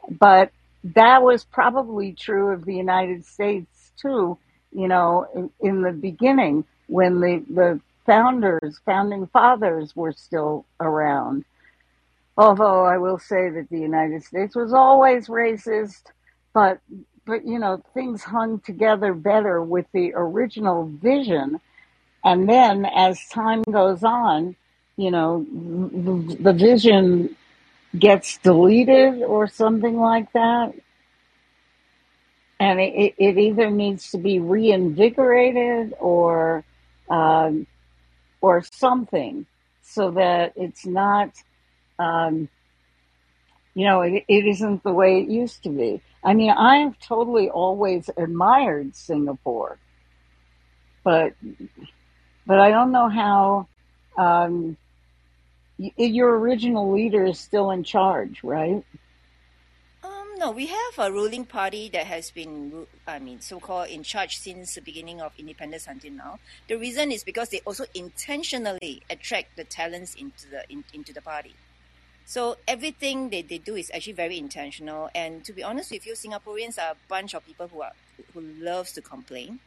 [0.10, 0.52] But
[0.96, 4.38] that was probably true of the United States too.
[4.72, 11.44] You know, in, in the beginning when the the founders, founding fathers, were still around.
[12.38, 16.04] Although I will say that the United States was always racist,
[16.54, 16.80] but
[17.26, 21.60] but you know things hung together better with the original vision.
[22.26, 24.56] And then as time goes on
[24.98, 25.46] you know
[26.40, 27.36] the, vision
[27.98, 30.74] gets deleted or something like that.
[32.60, 36.64] And it, it either needs to be reinvigorated or
[37.10, 37.68] um,
[38.42, 39.46] or something
[39.82, 41.32] so that it's not
[42.00, 42.50] um,
[43.76, 47.50] you know it, it isn't the way it used to be I mean, I've totally
[47.50, 49.78] always admired Singapore,
[51.04, 51.34] but
[52.48, 53.68] but I don't know how.
[54.18, 54.78] Um,
[55.78, 58.86] your original leader is still in charge, right?
[60.04, 64.38] Um, no, we have a ruling party that has been, I mean, so-called in charge
[64.38, 66.40] since the beginning of independence until now.
[66.68, 71.24] The reason is because they also intentionally attract the talents into the in, into the
[71.24, 71.56] party.
[72.26, 75.10] So everything they, they do is actually very intentional.
[75.14, 77.92] And to be honest with you, Singaporeans are a bunch of people who are
[78.34, 79.60] who loves to complain.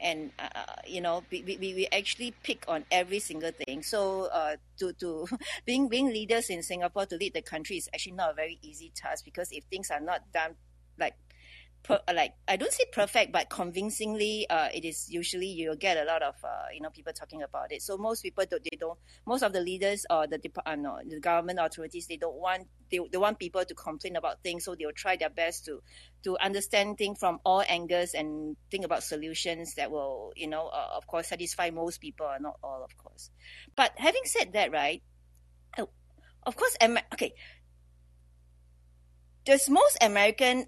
[0.00, 0.48] And uh,
[0.86, 3.82] you know, we, we, we actually pick on every single thing.
[3.82, 5.26] So uh, to to
[5.66, 8.92] being being leaders in Singapore to lead the country is actually not a very easy
[8.94, 10.56] task because if things are not done
[10.98, 11.14] like
[11.84, 16.04] per, like I don't say perfect, but convincingly, uh, it is usually you'll get a
[16.04, 17.82] lot of uh, you know people talking about it.
[17.82, 18.98] So most people don't, they don't.
[19.26, 22.98] Most of the leaders or the uh, no, the government authorities they don't want they,
[23.12, 25.82] they want people to complain about things, so they'll try their best to
[26.24, 30.96] to understand things from all angles and think about solutions that will you know uh,
[30.96, 33.30] of course satisfy most people, not all, of course.
[33.76, 35.02] But having said that, right?
[35.78, 35.90] Oh,
[36.44, 36.76] of course,
[37.12, 37.34] okay.
[39.44, 40.66] Does most American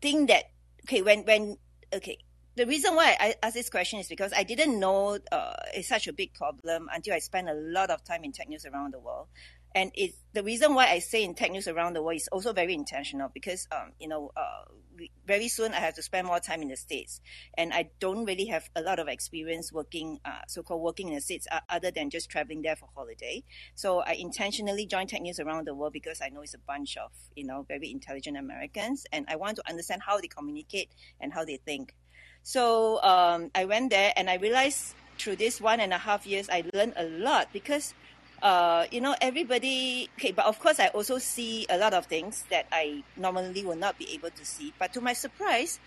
[0.00, 0.44] think that
[0.84, 1.56] okay when when
[1.92, 2.18] okay
[2.56, 6.06] the reason why I ask this question is because I didn't know uh, it's such
[6.06, 8.98] a big problem until I spent a lot of time in tech news around the
[8.98, 9.28] world.
[9.76, 12.54] And it's the reason why I say in tech news around the world is also
[12.54, 14.64] very intentional because, um, you know, uh,
[14.96, 17.20] we, very soon I have to spend more time in the States.
[17.58, 21.20] And I don't really have a lot of experience working, uh, so-called working in the
[21.20, 23.44] States uh, other than just traveling there for holiday.
[23.74, 26.96] So I intentionally joined Tech News around the world because I know it's a bunch
[26.96, 30.88] of, you know, very intelligent Americans and I want to understand how they communicate
[31.20, 31.94] and how they think.
[32.42, 36.48] So um, I went there and I realized through this one and a half years,
[36.48, 37.92] I learned a lot because–
[38.42, 42.44] uh, you know, everybody, okay, but of course, I also see a lot of things
[42.50, 44.72] that I normally will not be able to see.
[44.78, 45.78] But to my surprise,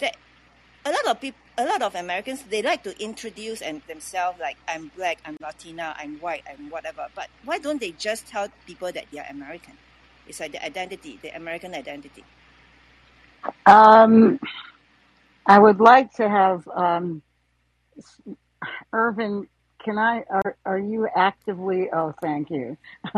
[0.00, 0.16] that
[0.84, 4.56] a lot of people, a lot of Americans, they like to introduce and themselves like,
[4.68, 7.08] I'm black, I'm Latina, I'm white, I'm whatever.
[7.14, 9.74] But why don't they just tell people that they are American?
[10.28, 12.24] It's like the identity, the American identity.
[13.66, 14.38] Um,
[15.46, 17.22] I would like to have um,
[18.92, 19.48] Irvin
[19.84, 22.76] can I, are, are you actively, oh, thank you.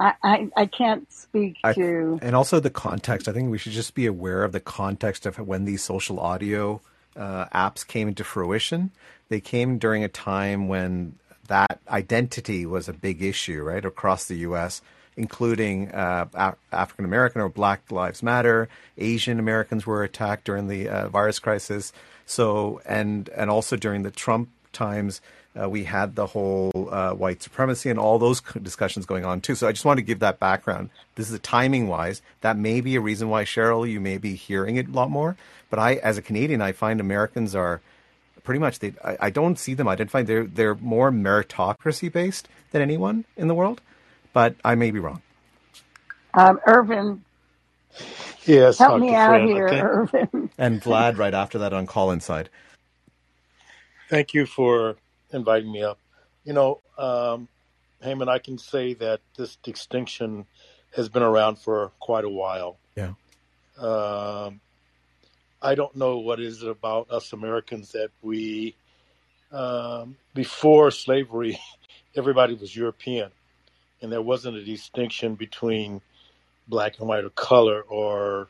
[0.00, 2.18] I, I, I can't speak I, to.
[2.22, 3.28] And also the context.
[3.28, 6.80] I think we should just be aware of the context of when these social audio
[7.16, 8.92] uh, apps came into fruition.
[9.28, 11.16] They came during a time when
[11.48, 14.80] that identity was a big issue, right, across the U.S.,
[15.16, 18.68] including uh, African American or Black Lives Matter.
[18.96, 21.92] Asian Americans were attacked during the uh, virus crisis.
[22.24, 25.20] So, and and also during the Trump times
[25.60, 29.54] uh, we had the whole uh, white supremacy and all those discussions going on too.
[29.54, 30.90] So I just want to give that background.
[31.16, 32.22] This is timing wise.
[32.42, 35.36] That may be a reason why Cheryl, you may be hearing it a lot more.
[35.70, 37.80] But I, as a Canadian, I find Americans are
[38.44, 38.94] pretty much they.
[39.04, 40.26] I, I don't see them identifying.
[40.26, 43.80] They're they're more meritocracy based than anyone in the world.
[44.32, 45.22] But I may be wrong.
[46.34, 47.24] Um, Irvin,
[48.46, 49.16] Yes, help me Dr.
[49.16, 49.48] out Fran.
[49.48, 49.82] here, Okay.
[49.82, 50.50] Irvin.
[50.58, 52.50] And Vlad right after that on call inside.
[54.10, 54.96] Thank you for
[55.32, 55.98] inviting me up.
[56.44, 57.48] You know, um,
[58.04, 60.46] Heyman, I can say that this distinction
[60.96, 62.78] has been around for quite a while.
[62.96, 63.12] Yeah.
[63.78, 64.60] Um,
[65.60, 68.76] I don't know what is it about us Americans that we,
[69.52, 71.58] um, before slavery,
[72.16, 73.30] everybody was European,
[74.00, 76.00] and there wasn't a distinction between
[76.68, 78.48] black and white or color, or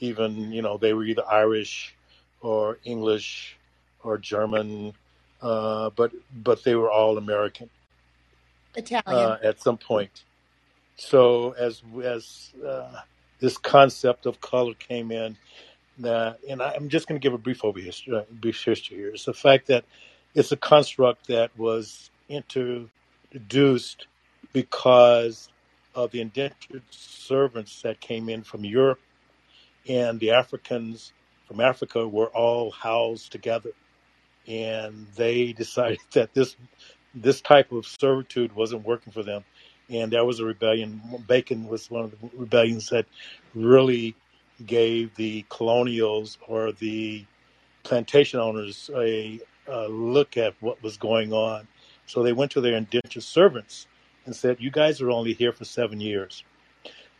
[0.00, 1.94] even you know they were either Irish
[2.40, 3.56] or English
[4.02, 4.92] or German,
[5.44, 7.70] uh, but but they were all American
[8.76, 9.04] Italian.
[9.06, 10.24] uh, at some point.
[10.96, 13.00] So as as uh,
[13.40, 15.36] this concept of color came in,
[15.98, 19.10] that and I'm just going to give a brief over history, uh, brief history here.
[19.10, 19.84] It's the fact that
[20.34, 24.06] it's a construct that was introduced
[24.52, 25.50] because
[25.94, 29.00] of the indentured servants that came in from Europe,
[29.88, 31.12] and the Africans
[31.46, 33.70] from Africa were all housed together,
[34.46, 36.56] and they decided that this
[37.14, 39.44] this type of servitude wasn't working for them.
[39.88, 41.00] And there was a rebellion.
[41.28, 43.06] Bacon was one of the rebellions that
[43.54, 44.16] really
[44.66, 47.24] gave the colonials or the
[47.84, 51.68] plantation owners a, a look at what was going on.
[52.06, 53.86] So they went to their indentured servants
[54.26, 56.42] and said, You guys are only here for seven years.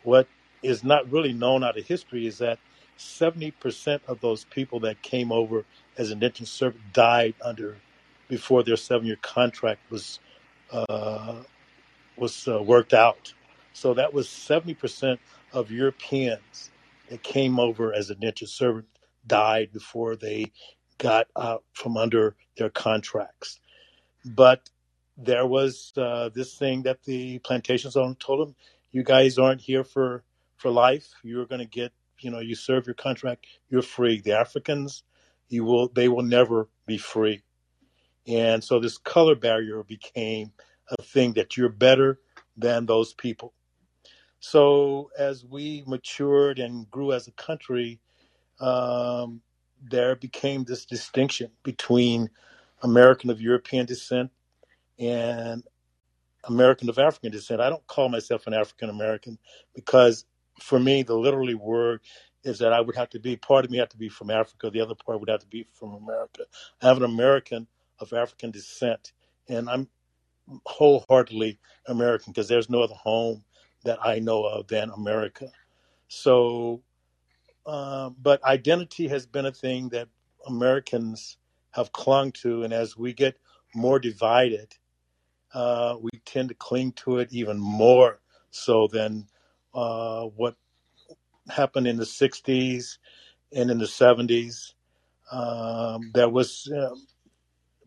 [0.02, 0.26] What
[0.62, 2.58] is not really known out of history is that
[2.98, 5.64] 70% of those people that came over
[5.96, 7.76] as an indentured servant died under
[8.28, 10.18] before their seven year contract was
[10.70, 11.36] uh,
[12.16, 13.32] was uh, worked out.
[13.72, 15.18] So that was 70%
[15.52, 16.70] of Europeans
[17.08, 18.86] that came over as indentured servant
[19.26, 20.52] died before they
[20.98, 23.58] got out from under their contracts.
[24.24, 24.70] But
[25.16, 28.54] there was uh, this thing that the plantations owner told them,
[28.92, 30.22] you guys aren't here for,
[30.56, 31.08] for life.
[31.22, 34.20] You're going to get, you know, you serve your contract, you're free.
[34.20, 35.02] The Africans,
[35.54, 37.42] you will, they will never be free.
[38.26, 40.52] And so this color barrier became
[40.98, 42.18] a thing that you're better
[42.56, 43.52] than those people.
[44.40, 48.00] So as we matured and grew as a country,
[48.60, 49.40] um,
[49.82, 52.30] there became this distinction between
[52.82, 54.30] American of European descent
[54.98, 55.62] and
[56.44, 57.60] American of African descent.
[57.60, 59.38] I don't call myself an African American
[59.74, 60.24] because
[60.60, 62.00] for me, the literally word
[62.44, 64.70] is that I would have to be, part of me had to be from Africa,
[64.70, 66.44] the other part would have to be from America.
[66.82, 67.66] I have an American
[67.98, 69.12] of African descent,
[69.48, 69.88] and I'm
[70.66, 73.44] wholeheartedly American because there's no other home
[73.84, 75.50] that I know of than America.
[76.08, 76.82] So,
[77.66, 80.08] uh, but identity has been a thing that
[80.46, 81.38] Americans
[81.70, 83.38] have clung to, and as we get
[83.74, 84.74] more divided,
[85.54, 88.20] uh, we tend to cling to it even more
[88.50, 89.26] so than
[89.74, 90.56] uh, what
[91.48, 92.98] happened in the 60s
[93.54, 94.72] and in the 70s.
[95.30, 96.94] Um, there was, uh,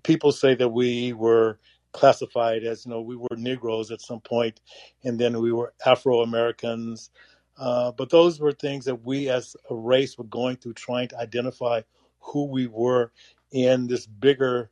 [0.04, 1.60] people say that we were
[1.92, 4.62] classified as, you know, we were Negroes at some point,
[5.04, 7.10] and then we were Afro Americans.
[7.58, 11.18] Uh, but those were things that we as a race were going through trying to
[11.20, 11.82] identify
[12.20, 13.12] who we were
[13.52, 14.70] in this bigger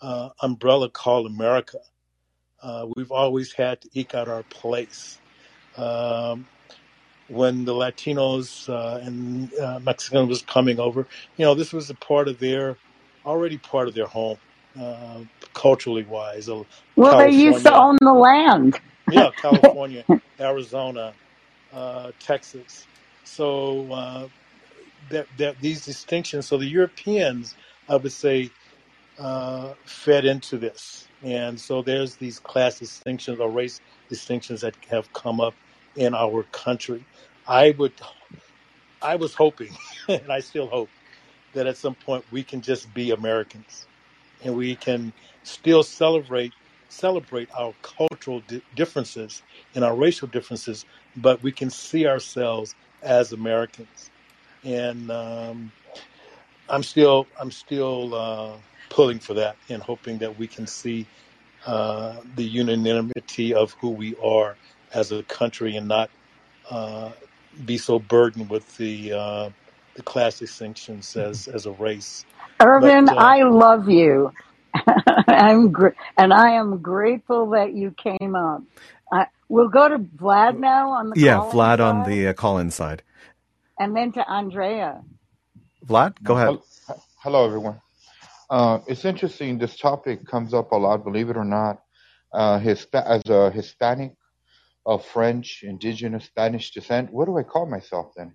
[0.00, 1.78] uh, umbrella called America.
[2.60, 5.18] Uh, we've always had to eke out our place.
[5.76, 6.46] Um,
[7.28, 11.06] when the Latinos uh, and uh, Mexicans was coming over,
[11.36, 12.78] you know, this was a part of their,
[13.26, 14.38] already part of their home,
[14.80, 15.20] uh,
[15.54, 16.48] culturally wise.
[16.96, 18.80] Well, they used to own the land.
[19.08, 20.04] yeah, California,
[20.40, 21.14] Arizona,
[21.72, 22.88] uh, Texas.
[23.24, 24.28] So uh,
[25.10, 26.46] that, that these distinctions.
[26.48, 27.56] So the Europeans,
[27.88, 28.52] I would say,
[29.18, 35.12] uh, fed into this, and so there's these class distinctions or race distinctions that have
[35.12, 35.56] come up
[35.96, 37.04] in our country.
[37.48, 37.94] I would,
[39.02, 39.70] I was hoping,
[40.08, 40.90] and I still hope
[41.54, 43.86] that at some point we can just be Americans,
[44.44, 45.12] and we can
[45.44, 46.52] still celebrate
[46.90, 49.42] celebrate our cultural di- differences
[49.74, 50.86] and our racial differences,
[51.16, 54.10] but we can see ourselves as Americans.
[54.64, 55.72] And um,
[56.68, 58.56] I'm still I'm still uh,
[58.90, 61.06] pulling for that and hoping that we can see
[61.66, 64.56] uh, the unanimity of who we are
[64.92, 66.10] as a country and not
[66.70, 67.12] uh,
[67.64, 69.50] be so burdened with the uh,
[69.96, 72.26] the class distinctions as as a race.
[72.74, 74.32] But Irvin, uh, I love you.
[75.28, 75.88] I'm gr-
[76.18, 78.62] and I am grateful that you came up.
[79.12, 82.34] Uh, we'll go to Vlad now on the Yeah, call-in Vlad on side, the uh,
[82.34, 83.02] call-in side.
[83.78, 85.02] and then to Andrea.
[85.86, 86.58] Vlad, go ahead.
[87.22, 87.80] hello, everyone.
[88.50, 89.58] Uh, it's interesting.
[89.58, 91.80] This topic comes up a lot, believe it or not.
[92.32, 94.12] Uh, Hispa- as a Hispanic
[94.88, 98.32] of French, indigenous, Spanish descent, what do I call myself then?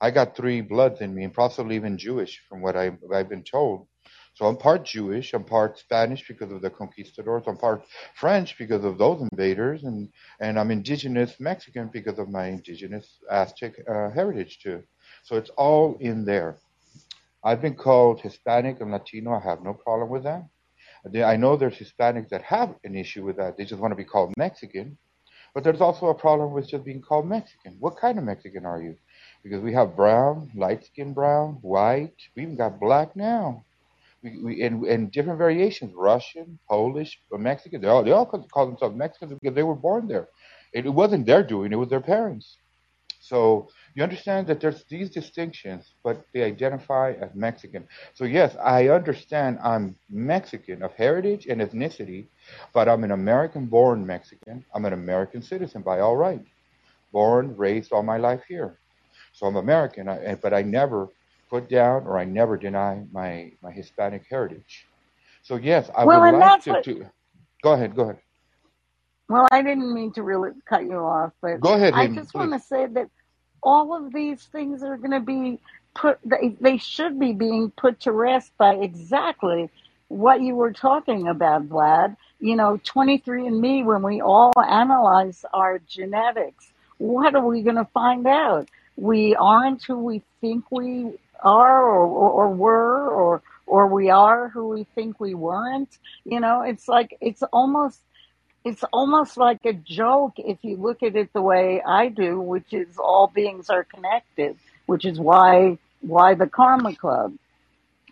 [0.00, 3.42] I got three bloods in me, and possibly even Jewish, from what I, I've been
[3.42, 3.88] told.
[4.34, 7.82] So I'm part Jewish, I'm part Spanish because of the conquistadors, I'm part
[8.14, 10.08] French because of those invaders, and,
[10.40, 14.84] and I'm indigenous Mexican because of my indigenous Aztec uh, heritage too.
[15.24, 16.58] So it's all in there.
[17.42, 19.32] I've been called Hispanic and Latino.
[19.32, 20.44] I have no problem with that.
[21.26, 23.56] I know there's Hispanics that have an issue with that.
[23.56, 24.96] They just want to be called Mexican.
[25.54, 27.76] But there's also a problem with just being called Mexican.
[27.80, 28.96] What kind of Mexican are you?
[29.42, 32.14] Because we have brown, light skinned brown, white.
[32.36, 33.64] We even got black now.
[34.22, 37.80] We, we and, and different variations: Russian, Polish, uh, Mexican.
[37.80, 40.28] They all they all call themselves Mexicans because they were born there.
[40.72, 42.56] It, it wasn't their doing; it was their parents.
[43.20, 47.86] So you understand that there's these distinctions, but they identify as Mexican.
[48.14, 52.28] So yes, I understand I'm Mexican of heritage and ethnicity,
[52.74, 54.64] but I'm an American-born Mexican.
[54.74, 56.42] I'm an American citizen by all right,
[57.12, 58.80] born, raised all my life here.
[59.32, 61.08] So I'm American, I, but I never
[61.50, 64.88] put down or I never deny my my Hispanic heritage.
[65.42, 66.84] So yes, I Well, would like to, what.
[66.84, 67.06] to
[67.62, 68.18] go ahead, go ahead,
[69.28, 72.34] Well, I didn't mean to really cut you off, but go ahead, I Hayden, just
[72.34, 73.08] want to say that
[73.62, 75.58] all of these things are going to be
[75.94, 76.18] put.
[76.24, 79.70] They, they should be being put to rest by exactly
[80.08, 82.16] what you were talking about, Vlad.
[82.40, 88.26] You know, 23andMe, when we all analyze our genetics, what are we going to find
[88.26, 88.68] out?
[88.96, 94.48] We aren't who we think we are or, or, or were, or, or we are
[94.48, 95.98] who we think we weren't.
[96.24, 98.00] You know, it's like, it's almost
[98.64, 102.72] it's almost like a joke if you look at it the way I do, which
[102.72, 104.56] is all beings are connected,
[104.86, 107.34] which is why why the Karma Club.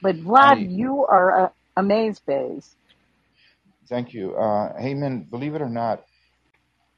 [0.03, 2.74] But Vlad, I you are a, a maze base.
[3.88, 5.28] thank you, uh, Heyman.
[5.30, 6.05] Believe it or not,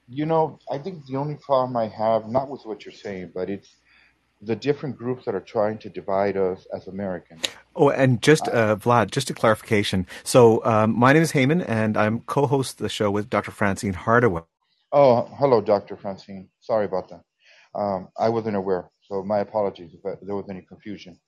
[0.09, 3.49] you know, I think the only problem I have, not with what you're saying, but
[3.49, 3.77] it's
[4.43, 7.43] the different groups that are trying to divide us as Americans.
[7.77, 10.07] Oh, and just Uh, Vlad, just a clarification.
[10.25, 13.51] So um, my name is Heyman, and I'm co-host the show with Dr.
[13.51, 14.43] Francine Hardaway.
[14.93, 15.97] oh, hello, Dr.
[15.97, 16.49] Francine.
[16.61, 17.23] Sorry about that.
[17.75, 21.19] Um, I wasn't aware, so my apologies if there was any confusion.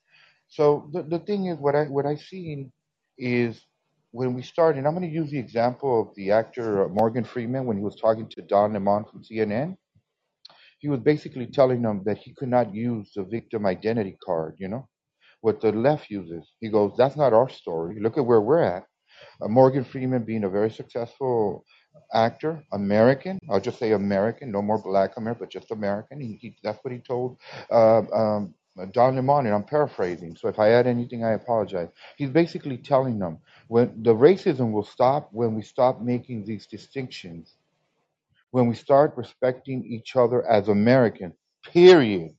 [0.48, 2.72] So the, the thing is, what I what I've seen
[3.18, 3.64] is
[4.12, 4.78] when we started.
[4.78, 7.82] And I'm going to use the example of the actor uh, Morgan Freeman when he
[7.82, 9.76] was talking to Don Lemon from CNN.
[10.82, 14.56] He was basically telling them that he could not use the victim identity card.
[14.60, 14.88] You know
[15.42, 16.44] what the left uses.
[16.60, 18.00] He goes, "That's not our story.
[18.00, 18.84] Look at where we're at."
[19.42, 21.64] Uh, Morgan Freeman being a very successful
[22.14, 23.38] actor, American.
[23.50, 26.20] I'll just say American, no more black American, but just American.
[26.20, 27.38] He, he, that's what he told
[27.70, 28.54] uh, um,
[28.92, 30.36] Don Lemon, and I'm paraphrasing.
[30.36, 31.88] So if I add anything, I apologize.
[32.16, 37.54] He's basically telling them when the racism will stop when we stop making these distinctions,
[38.52, 41.34] when we start respecting each other as Americans.
[41.64, 42.32] Period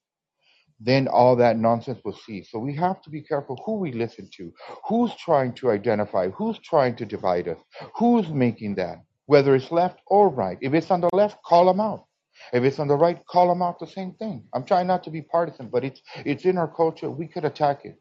[0.84, 2.52] then all that nonsense will cease.
[2.52, 4.54] So we have to be careful who we listen to,
[4.88, 7.58] who's trying to identify, who's trying to divide us,
[7.96, 10.58] who's making that, whether it's left or right.
[10.62, 12.06] If it's on the left, call them out.
[12.52, 14.44] If it's on the right, call them out the same thing.
[14.54, 17.10] I'm trying not to be partisan, but it's it's in our culture.
[17.10, 17.98] We could attack it.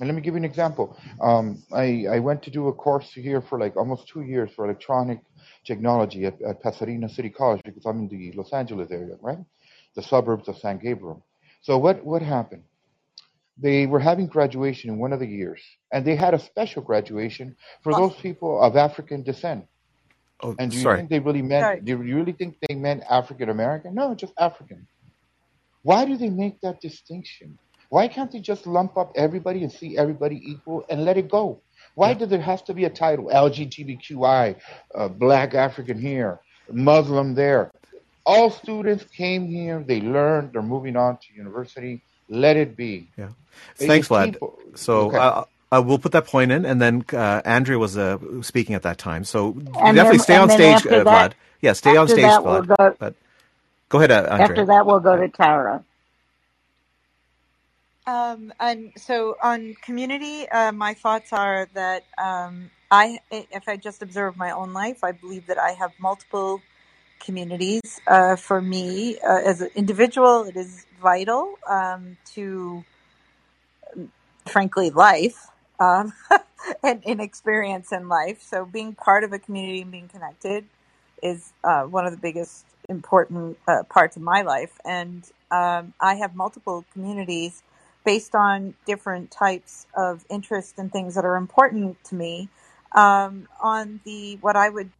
[0.00, 0.96] And let me give you an example.
[1.20, 4.64] Um, I, I went to do a course here for like almost two years for
[4.64, 5.20] electronic
[5.64, 9.38] technology at, at Pasadena City College because I'm in the Los Angeles area, right?
[9.94, 11.26] The suburbs of San Gabriel.
[11.60, 12.64] So what, what happened?
[13.58, 15.60] They were having graduation in one of the years,
[15.92, 19.66] and they had a special graduation for those people of African descent.
[20.42, 20.96] Oh, And do you sorry.
[20.98, 21.76] think they really Sorry.
[21.76, 21.84] meant?
[21.84, 23.94] Do you really think they meant African American?
[23.94, 24.86] No, just African.
[25.82, 27.58] Why do they make that distinction?
[27.90, 31.62] Why can't they just lump up everybody and see everybody equal and let it go?
[31.96, 32.14] Why Yeah.
[32.14, 33.30] does there have to be a title?
[33.34, 34.56] LGBTQI,
[34.94, 37.72] uh, Black African here, Muslim there.
[38.26, 42.04] All students came here, they learned, they're moving on to university.
[42.30, 43.12] Let it be.
[43.18, 43.30] Yeah.
[43.80, 44.32] It- Thanks, Vlad.
[44.32, 44.60] people.
[44.76, 45.16] So Okay.
[45.16, 48.82] uh, uh, we'll put that point in, and then uh, Andrea was uh, speaking at
[48.82, 49.24] that time.
[49.24, 51.34] So And definitely then stay on stage, uh, that Vlad.
[51.62, 53.14] Yeah, stay on after stage, that we'll go But
[53.90, 55.84] go ahead, uh, after that we'll go to Tara.
[58.06, 64.02] Um, and so on community, uh, my thoughts are that um, I, if I just
[64.02, 66.60] observe my own life, I believe that I have multiple
[67.20, 68.00] communities.
[68.06, 72.84] Uh, for me, uh, as an individual, it is vital um, to,
[74.46, 75.46] frankly, life.
[75.78, 76.12] Um,
[76.82, 78.42] and in experience in life.
[78.42, 80.64] So being part of a community and being connected
[81.22, 84.78] is uh, one of the biggest important uh, parts of my life.
[84.84, 87.62] And um, I have multiple communities
[88.04, 92.48] based on different types of interests and things that are important to me.
[92.92, 94.90] Um, on the what I would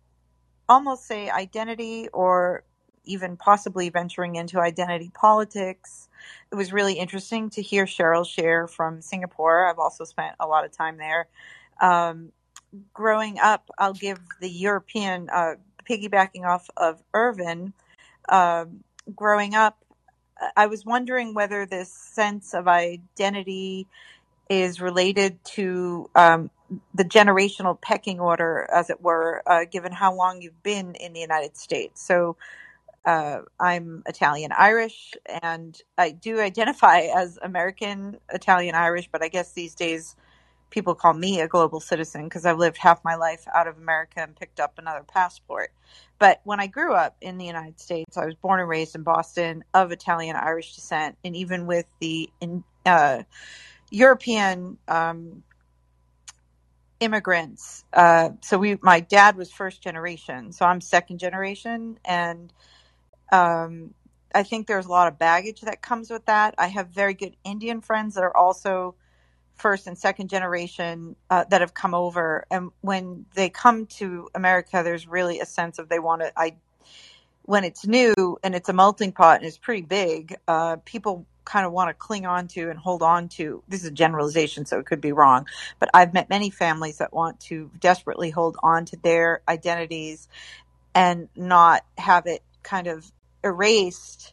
[0.69, 2.63] almost say identity or
[3.05, 6.09] even possibly venturing into identity politics.
[6.53, 9.67] It was really interesting to hear Cheryl share from Singapore.
[9.69, 11.29] I've also spent a lot of time there.
[11.81, 12.33] Um,
[12.93, 15.55] growing up, I'll give the European, uh,
[15.89, 17.73] piggybacking off of Irvin,
[18.29, 18.85] um,
[19.17, 19.85] growing up,
[20.57, 23.89] I was wondering whether this sense of identity
[24.51, 26.51] is related to um,
[26.95, 31.21] the generational pecking order, as it were, uh, given how long you've been in the
[31.21, 32.03] United States.
[32.07, 32.37] So
[33.05, 39.53] uh, I'm Italian Irish, and I do identify as American Italian Irish, but I guess
[39.53, 40.17] these days
[40.71, 44.21] people call me a global citizen because I've lived half my life out of America
[44.21, 45.73] and picked up another passport.
[46.19, 49.03] But when I grew up in the United States, I was born and raised in
[49.03, 52.31] Boston of Italian Irish descent, and even with the
[52.87, 53.23] uh,
[53.91, 55.43] European um,
[57.01, 57.85] immigrants.
[57.93, 62.53] Uh, so we, my dad was first generation, so I'm second generation, and
[63.33, 63.95] um,
[64.35, 66.55] I think there's a lot of baggage that comes with that.
[66.59, 68.95] I have very good Indian friends that are also
[69.61, 74.83] first and second generation uh, that have come over, and when they come to America,
[74.83, 76.33] there's really a sense of they want to.
[76.37, 76.57] I
[77.43, 81.67] when it's new and it's a melting pot and it's pretty big, uh, people kind
[81.67, 83.63] of want to cling on to and hold on to.
[83.69, 85.47] This is a generalization, so it could be wrong.
[85.81, 90.29] But I've met many families that want to desperately hold on to their identities
[90.95, 93.11] and not have it kind of
[93.43, 94.33] erased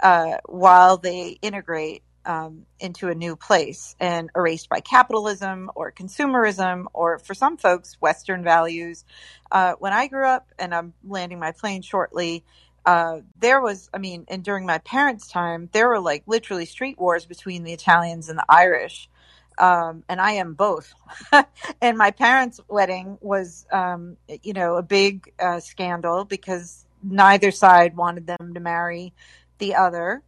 [0.00, 6.84] uh, while they integrate um, into a new place and erased by capitalism or consumerism
[6.92, 9.04] or for some folks western values
[9.50, 12.44] uh, when i grew up and i'm landing my plane shortly
[12.88, 16.98] uh, there was, I mean, and during my parents' time, there were like literally street
[16.98, 19.10] wars between the Italians and the Irish.
[19.58, 20.94] Um, and I am both.
[21.82, 27.94] and my parents' wedding was, um, you know, a big uh, scandal because neither side
[27.94, 29.12] wanted them to marry
[29.58, 30.22] the other.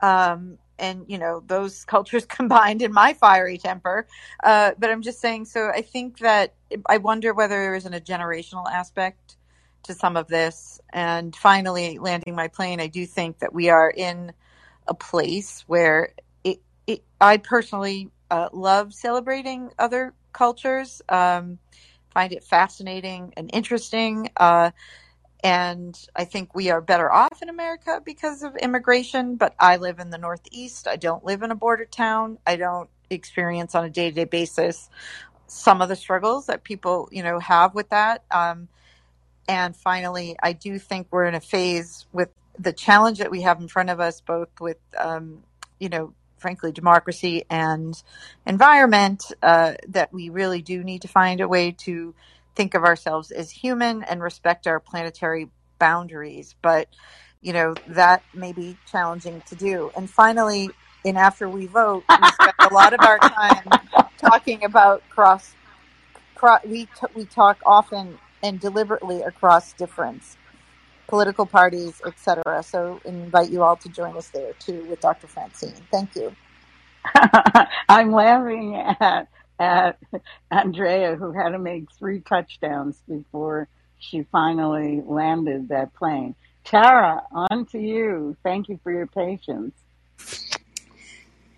[0.00, 4.06] Um, and you know those cultures combined in my fiery temper.
[4.42, 5.44] Uh, but I'm just saying.
[5.44, 6.54] So I think that
[6.86, 9.36] I wonder whether there isn't a generational aspect
[9.84, 10.80] to some of this.
[10.92, 14.32] And finally, landing my plane, I do think that we are in
[14.86, 16.14] a place where
[16.44, 21.58] it, it I personally uh, love celebrating other cultures, um,
[22.12, 24.30] find it fascinating and interesting.
[24.36, 24.70] Uh,
[25.42, 29.36] and I think we are better off in America because of immigration.
[29.36, 30.86] But I live in the Northeast.
[30.86, 32.38] I don't live in a border town.
[32.46, 34.88] I don't experience on a day to day basis
[35.46, 38.22] some of the struggles that people, you know, have with that.
[38.30, 38.68] Um,
[39.48, 42.28] and finally, I do think we're in a phase with
[42.58, 45.42] the challenge that we have in front of us, both with, um,
[45.80, 48.00] you know, frankly, democracy and
[48.46, 52.14] environment, uh, that we really do need to find a way to
[52.54, 55.48] think of ourselves as human and respect our planetary
[55.78, 56.54] boundaries.
[56.62, 56.88] But,
[57.40, 59.90] you know, that may be challenging to do.
[59.96, 60.70] And finally,
[61.04, 63.64] in After We Vote, we spend a lot of our time
[64.18, 65.54] talking about cross,
[66.34, 70.36] cross we, t- we talk often and deliberately across difference,
[71.08, 72.62] political parties, etc.
[72.62, 75.26] So invite you all to join us there too with Dr.
[75.26, 75.74] Francine.
[75.90, 76.34] Thank you.
[77.88, 79.28] I'm laughing at
[79.60, 79.98] at
[80.50, 86.34] Andrea who had to make three touchdowns before she finally landed that plane.
[86.64, 88.36] Tara, on to you.
[88.42, 89.74] Thank you for your patience.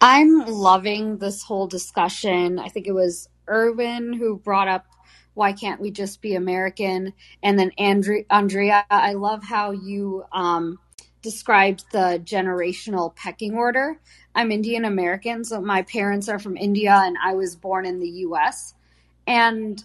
[0.00, 2.59] I'm loving this whole discussion.
[2.59, 4.84] I think it was Irwin who brought up
[5.34, 7.14] why can't we just be American?
[7.42, 10.78] And then Andre- Andrea, I love how you um,
[11.22, 13.98] described the generational pecking order.
[14.34, 18.08] I'm Indian American, so my parents are from India and I was born in the
[18.26, 18.74] US.
[19.26, 19.82] And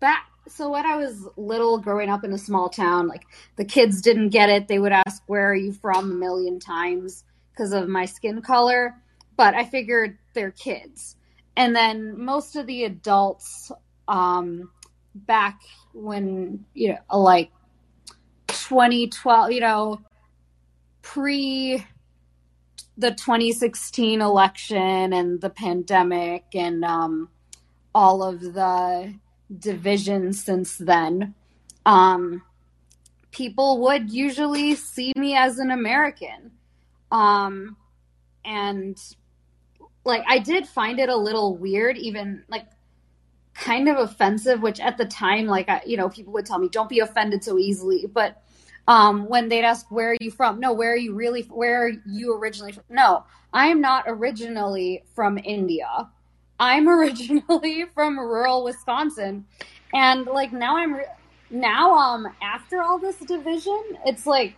[0.00, 4.00] back so when I was little growing up in a small town, like the kids
[4.00, 4.68] didn't get it.
[4.68, 6.10] They would ask, Where are you from?
[6.10, 8.94] a million times because of my skin color.
[9.36, 11.16] But I figured they're kids.
[11.56, 13.72] And then most of the adults
[14.08, 14.70] um,
[15.14, 15.60] back
[15.92, 17.50] when you know like
[18.48, 19.98] 2012 you know
[21.06, 21.86] pre
[22.98, 27.28] the 2016 election and the pandemic and um,
[27.94, 29.14] all of the
[29.56, 31.32] divisions since then
[31.84, 32.42] um,
[33.30, 36.50] people would usually see me as an american
[37.12, 37.76] um,
[38.44, 38.98] and
[40.04, 42.66] like i did find it a little weird even like
[43.54, 46.68] kind of offensive, which at the time, like, I, you know, people would tell me,
[46.68, 48.04] don't be offended so easily.
[48.06, 48.42] But
[48.88, 50.60] um, when they'd ask, where are you from?
[50.60, 52.84] No, where are you really, where are you originally from?
[52.88, 56.08] No, I am not originally from India.
[56.58, 59.46] I'm originally from rural Wisconsin.
[59.92, 61.06] And like now I'm, re-
[61.50, 64.54] now, um, after all this division, it's like,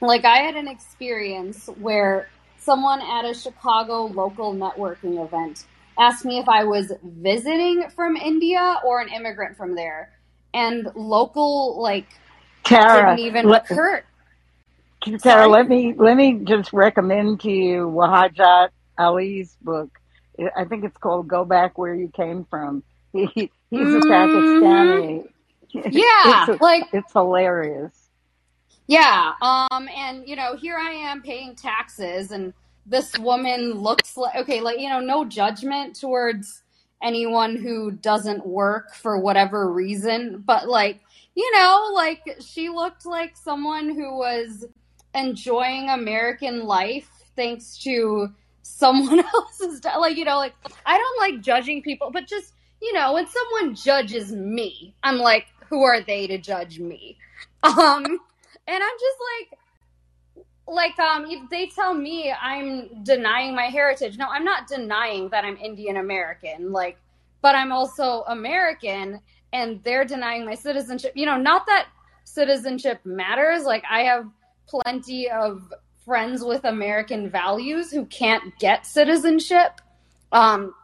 [0.00, 5.64] like I had an experience where someone at a Chicago local networking event
[5.98, 10.12] asked me if I was visiting from India or an immigrant from there.
[10.54, 12.06] And local, like,
[12.64, 14.02] Tara, didn't even let, occur.
[15.02, 15.46] Tara, Sorry?
[15.48, 19.90] let me let me just recommend to you Wajahat Ali's book.
[20.56, 22.82] I think it's called "Go Back Where You Came From."
[23.14, 25.24] He, he's a hmm Pakistani.
[25.90, 27.92] Yeah, It's like it's hilarious.
[28.86, 32.52] Yeah, um, and you know, here I am paying taxes, and
[32.86, 36.62] this woman looks like okay, like you know, no judgment towards
[37.02, 41.00] anyone who doesn't work for whatever reason, but like,
[41.34, 44.66] you know, like she looked like someone who was
[45.14, 48.28] enjoying American life thanks to
[48.62, 50.54] someone else's like you know, like
[50.86, 55.46] I don't like judging people, but just you know, when someone judges me, I'm like,
[55.68, 57.16] who are they to judge me?
[57.64, 59.58] Um, and I'm just like,
[60.66, 65.44] like, um, if they tell me I'm denying my heritage, no, I'm not denying that
[65.44, 66.98] I'm Indian American, like,
[67.40, 69.20] but I'm also American,
[69.52, 71.12] and they're denying my citizenship.
[71.14, 71.88] You know, not that
[72.24, 73.64] citizenship matters.
[73.64, 74.26] Like, I have
[74.66, 75.72] plenty of
[76.04, 79.80] friends with American values who can't get citizenship.
[80.32, 80.74] Um,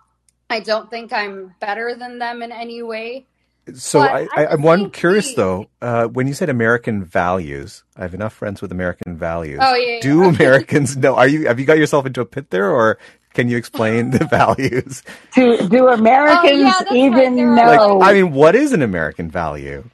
[0.50, 3.26] I don't think I'm better than them in any way.
[3.74, 5.68] So But I, I I'm one curious though.
[5.82, 9.58] Uh, when you said American values, I have enough friends with American values.
[9.60, 10.28] oh yeah, Do yeah.
[10.28, 11.16] Americans know?
[11.16, 12.98] Are you have you got yourself into a pit there, or
[13.34, 15.02] can you explain the values?
[15.34, 15.88] Do do
[16.26, 17.32] oh Americans yeah, that's right.
[17.32, 19.90] even There are Like, like, I mean, what is an American value?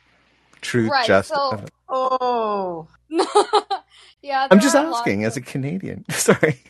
[0.62, 1.00] Truth, right.
[1.00, 1.42] justice.
[1.52, 2.88] So Oh,
[4.22, 5.42] yeah, I'm just asking as a.
[5.42, 6.04] Canadian.
[6.10, 6.60] Sorry.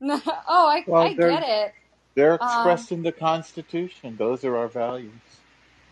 [0.00, 1.74] No, oh, I Well, I get it.
[2.16, 4.16] they're Um, expressed in the Constitution.
[4.18, 5.12] Those are our values.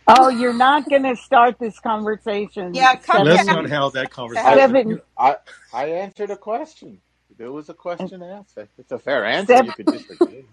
[0.07, 2.97] Oh, you're not going to start this conversation yeah.
[2.97, 5.01] Come to Let's not have that conversation.
[5.17, 5.37] I I
[5.73, 7.01] I answered a question.
[7.39, 8.59] There was a question asked.
[8.79, 9.59] It's a fair answer.
[9.59, 9.67] seven.
[9.67, 10.47] You could disagree.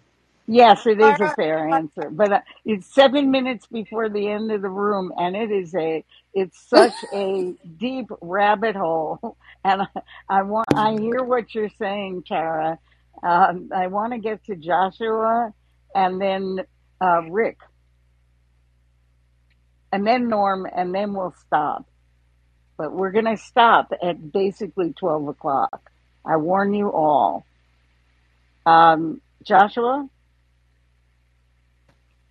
[0.47, 4.61] Yes, it is a fair answer, but uh, it's seven minutes before the end of
[4.61, 9.87] the room, and it is a it's such a deep rabbit hole, and I,
[10.29, 12.77] I want I hear what you're saying, Tara.
[13.23, 15.53] Um, I want to get to Joshua,
[15.95, 16.59] and then
[17.01, 17.59] uh, Rick,
[19.91, 21.87] and then Norm, and then we'll stop.
[22.77, 25.91] But we're gonna stop at basically twelve o'clock.
[26.25, 27.45] I warn you all.
[28.65, 30.09] Um, Joshua.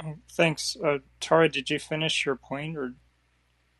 [0.05, 0.77] Oh, Thanks.
[0.83, 2.95] Uh, Tara, did you finish your point or,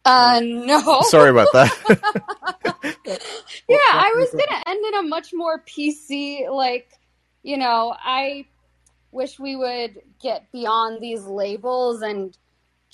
[0.05, 1.01] uh, or no.
[1.03, 2.51] Sorry about that.
[3.69, 6.89] Yeah, I was gonna end in a much more PC, like,
[7.43, 8.45] you know, I
[9.11, 12.37] wish we would get beyond these labels and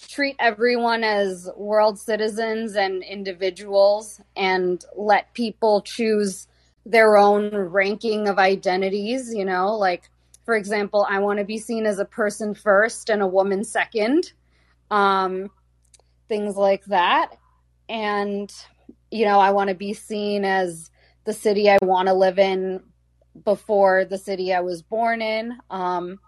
[0.09, 6.47] treat everyone as world citizens and individuals and let people choose
[6.91, 10.11] their own ranking of identities, you know, like
[10.45, 14.33] for example, I want to be seen as a person first and a woman second.
[14.91, 15.51] Um
[16.29, 17.31] things like that.
[17.89, 18.53] And
[19.11, 20.91] you know, I want to be seen as
[21.25, 22.83] the city I want to live in
[23.45, 25.57] before the city I was born in.
[25.71, 26.19] Um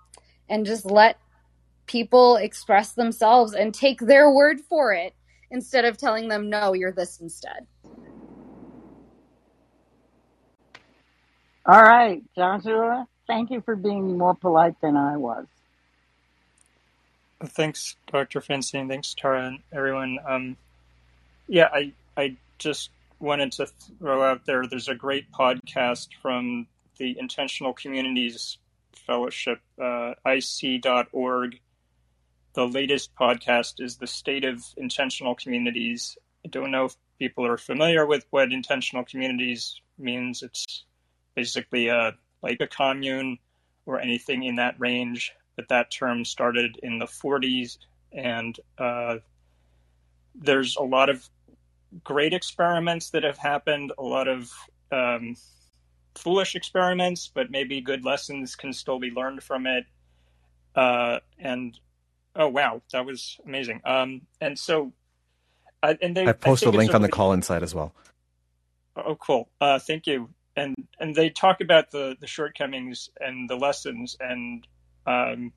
[0.49, 1.19] and just let
[1.87, 5.15] people express themselves and take their word for it
[5.51, 7.67] instead of telling them no you're this instead
[11.65, 15.47] All right, Joshua, thank you for being more polite than I was.
[17.45, 18.41] thanks, Dr.
[18.41, 18.89] Feinstein.
[18.89, 20.19] Thanks, Tara, and everyone.
[20.27, 20.57] Um,
[21.49, 22.91] yeah, I, I just
[23.21, 23.67] wanted to
[23.99, 26.67] throw out there there's a great podcast from
[26.99, 28.59] the Intentional Communities
[29.07, 31.61] Fellowship, uh, ic.org.
[32.55, 36.19] The latest podcast is The State of Intentional Communities.
[36.45, 40.43] I don't know if people are familiar with what intentional communities means.
[40.43, 40.85] It's
[41.35, 43.39] basically a, like a commune
[43.87, 47.79] or anything in that range, but that term started in the 40s,
[48.13, 49.17] and uh,
[50.35, 51.29] there's a lot of
[52.05, 54.51] great experiments that have happened, a lot of
[54.91, 55.37] um,
[56.15, 59.85] foolish experiments, but maybe good lessons can still be learned from it.
[60.75, 61.79] Uh, and
[62.37, 63.81] oh wow, that was amazing.
[63.85, 64.93] Um, and so,
[65.83, 67.95] uh, and they I I posted a link on the call inside as well.
[68.97, 69.49] oh cool.
[69.61, 70.31] Uh, thank you.
[70.57, 74.67] And and they talk about the the shortcomings and the lessons and
[75.07, 75.53] um,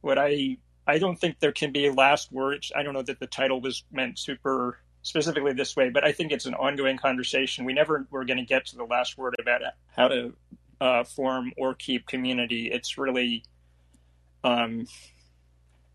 [0.00, 2.72] what I I don't think there can be a last words.
[2.74, 6.32] I don't know that the title was meant super specifically this way, but I think
[6.32, 7.64] it's an ongoing conversation.
[7.64, 9.60] We never were going to get to the last word about
[9.94, 10.34] how to
[10.80, 12.70] uh, form or keep community.
[12.72, 13.44] It's really,
[14.44, 14.86] um,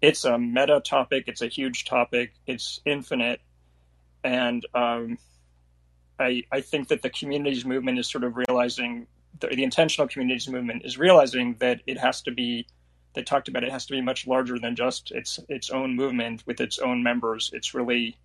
[0.01, 1.25] it's a meta topic.
[1.27, 2.33] It's a huge topic.
[2.45, 3.41] It's infinite,
[4.23, 5.17] and um,
[6.19, 9.07] I I think that the communities movement is sort of realizing
[9.39, 12.67] the, the intentional communities movement is realizing that it has to be
[13.13, 16.43] they talked about it has to be much larger than just its its own movement
[16.45, 17.51] with its own members.
[17.53, 18.17] It's really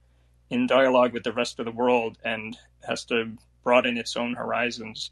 [0.51, 3.33] in dialogue with the rest of the world and has to
[3.63, 5.11] broaden its own horizons.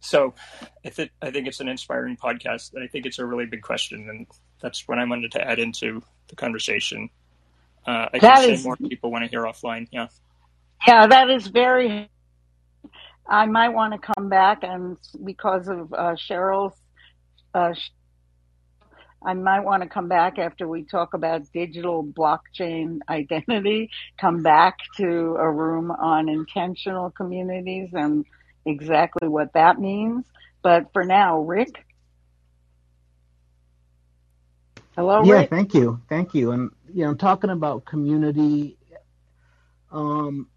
[0.00, 0.34] So,
[0.84, 3.62] I think I think it's an inspiring podcast, and I think it's a really big
[3.62, 4.26] question, and
[4.60, 7.08] that's what I wanted to add into the conversation.
[7.86, 9.86] Uh, I that can is, say more people want to hear offline.
[9.92, 10.08] Yeah.
[10.86, 12.08] Yeah, that is very.
[13.28, 16.76] I might want to come back, and because of uh, Cheryl's
[17.54, 17.74] uh,
[19.24, 24.78] I might want to come back after we talk about digital blockchain identity, come back
[24.96, 28.24] to a room on intentional communities and
[28.66, 30.24] exactly what that means.
[30.62, 31.84] But for now, Rick.
[34.96, 35.50] Hello, yeah, Rick.
[35.50, 36.00] thank you.
[36.08, 36.50] Thank you.
[36.50, 38.76] And, you know, talking about community,
[39.90, 40.48] um,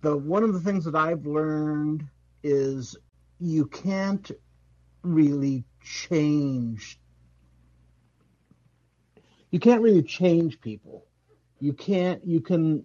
[0.00, 2.04] the one of the things that I've learned
[2.42, 2.96] is
[3.40, 4.30] you can't
[5.02, 6.98] really change
[9.50, 11.06] you can't really change people.
[11.60, 12.24] You can't.
[12.26, 12.84] You can.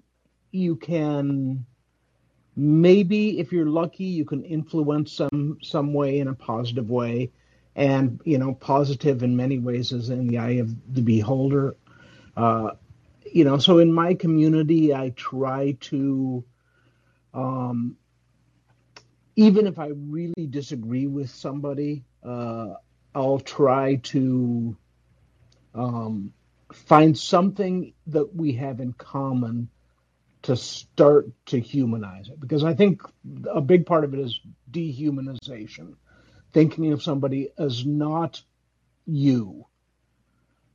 [0.51, 1.65] You can.
[2.55, 7.31] Maybe if you're lucky, you can influence some some way in a positive way,
[7.75, 11.75] and you know, positive in many ways is in the eye of the beholder.
[12.37, 12.71] Uh,
[13.31, 16.43] you know, so in my community, I try to,
[17.33, 17.97] um,
[19.35, 22.75] even if I really disagree with somebody, uh,
[23.15, 24.77] I'll try to
[25.73, 26.33] um,
[26.71, 29.69] find something that we have in common
[30.43, 32.39] to start to humanize it.
[32.39, 33.01] Because I think
[33.49, 35.95] a big part of it is dehumanization,
[36.51, 38.41] thinking of somebody as not
[39.05, 39.65] you.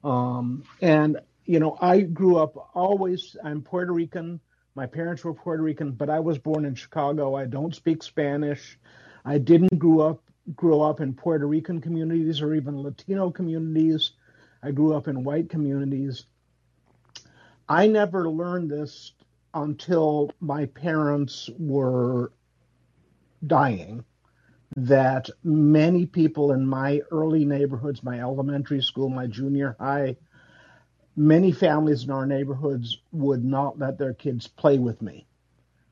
[0.03, 4.41] Um, and, you know, I grew up always, I'm Puerto Rican.
[4.79, 7.35] My parents were Puerto Rican, but I was born in Chicago.
[7.35, 8.79] I don't speak Spanish.
[9.24, 10.22] I didn't grow up
[10.55, 14.12] grow up in Puerto Rican communities or even Latino communities.
[14.62, 16.26] I grew up in white communities.
[17.68, 19.14] I never learned this
[19.53, 22.31] until my parents were
[23.45, 24.05] dying
[24.76, 30.14] that many people in my early neighborhoods, my elementary school, my junior high,
[31.19, 35.27] many families in our neighborhoods would not let their kids play with me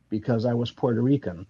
[0.09, 1.47] because I was Puerto Rican.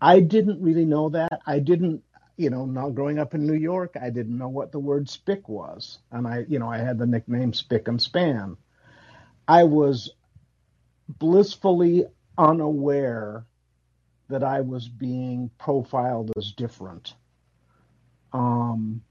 [0.00, 1.40] I didn't really know that.
[1.46, 2.02] I didn't
[2.38, 5.48] you know, not growing up in New York, I didn't know what the word spick
[5.48, 5.98] was.
[6.12, 8.56] And I, you know, I had the nickname Spick and Span.
[9.48, 10.12] I was
[11.08, 12.06] blissfully
[12.38, 13.44] unaware
[14.28, 17.14] that I was being profiled as different
[18.32, 19.02] um,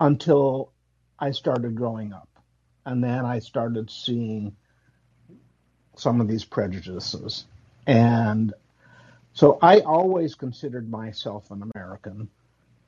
[0.00, 0.72] until
[1.18, 2.31] I started growing up.
[2.84, 4.56] And then I started seeing
[5.96, 7.46] some of these prejudices.
[7.86, 8.54] And
[9.32, 12.28] so I always considered myself an American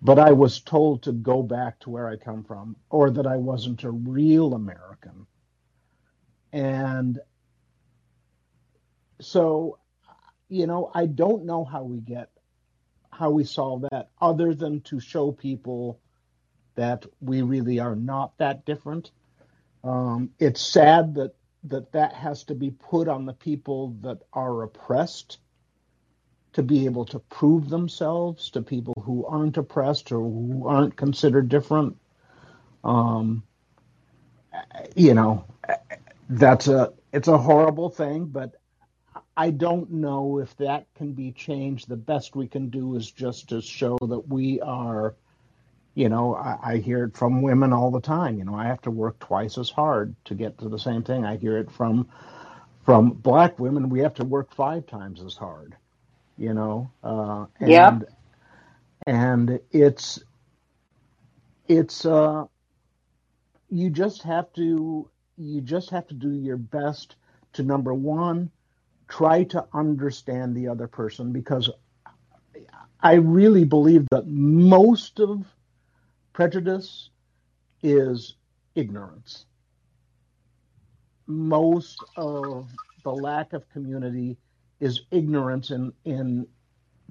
[0.05, 3.38] but I was told to go back to where I come from or that I
[3.38, 5.26] wasn't a real American.
[6.53, 7.18] And
[9.18, 9.78] so,
[10.51, 12.28] you know, I don't know how we get,
[13.11, 15.99] how we solve that other than to show people
[16.74, 19.11] that we really are not that different.
[19.85, 24.62] Um, it's sad that, that that has to be put on the people that are
[24.62, 25.39] oppressed
[26.55, 31.49] to be able to prove themselves to people who aren't oppressed or who aren't considered
[31.49, 31.97] different.
[32.82, 33.43] Um,
[34.95, 35.45] you know,
[36.28, 38.55] that's a it's a horrible thing, but
[39.37, 41.89] I don't know if that can be changed.
[41.89, 45.16] The best we can do is just to show that we are,
[45.95, 48.38] you know, I, I hear it from women all the time.
[48.38, 51.24] You know, I have to work twice as hard to get to the same thing.
[51.24, 52.09] I hear it from
[52.84, 53.88] from black women.
[53.88, 55.76] We have to work five times as hard
[56.38, 56.90] you know.
[57.03, 57.99] Uh, and, yeah.
[59.07, 60.22] And it's
[61.68, 62.45] it's uh,
[63.70, 67.16] you just have to you just have to do your best
[67.55, 68.51] to number one
[69.09, 71.68] try to understand the other person because
[73.01, 75.45] I really believe that most of
[76.35, 77.11] prejudice
[77.82, 78.35] is
[78.74, 79.47] ignorance.
[81.26, 82.68] Most of
[83.05, 84.37] the lack of community
[84.80, 86.47] is ignorance in in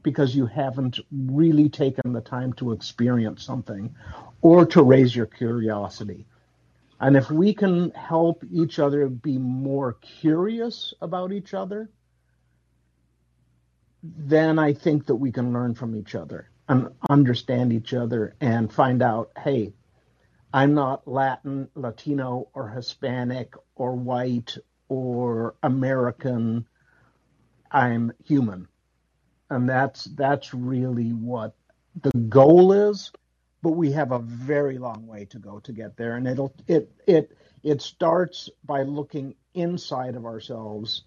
[0.03, 3.95] because you haven't really taken the time to experience something
[4.41, 6.25] or to raise your curiosity.
[6.99, 11.89] And if we can help each other be more curious about each other,
[14.03, 18.71] then I think that we can learn from each other and understand each other and
[18.71, 19.73] find out, hey,
[20.53, 24.57] I'm not Latin, Latino, or Hispanic, or white,
[24.87, 26.67] or American.
[27.71, 28.67] I'm human,
[29.49, 31.55] and that's that's really what
[31.99, 33.11] the goal is.
[33.63, 36.91] But we have a very long way to go to get there, and it'll it
[37.07, 41.03] it it starts by looking inside of ourselves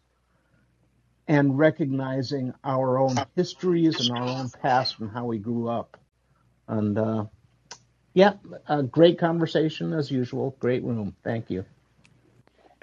[1.28, 5.96] and recognizing our own histories and our own past and how we grew up.
[6.68, 7.24] And uh,
[8.14, 8.34] yeah,
[8.68, 10.56] a great conversation as usual.
[10.60, 11.14] Great room.
[11.24, 11.64] Thank you.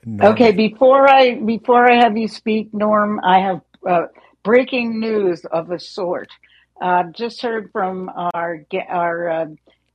[0.05, 0.33] Norm.
[0.33, 4.05] Okay, before I before I have you speak, Norm, I have uh,
[4.43, 6.29] breaking news of a sort.
[6.81, 9.45] Uh, just heard from our our uh,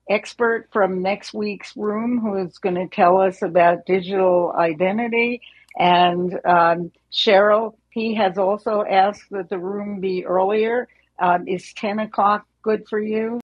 [0.09, 5.42] expert from next week's room, who is going to tell us about digital identity,
[5.78, 7.74] and um, Cheryl.
[7.99, 10.86] He has also asked that the room be earlier.
[11.18, 13.40] Um, is ten o'clock good for you?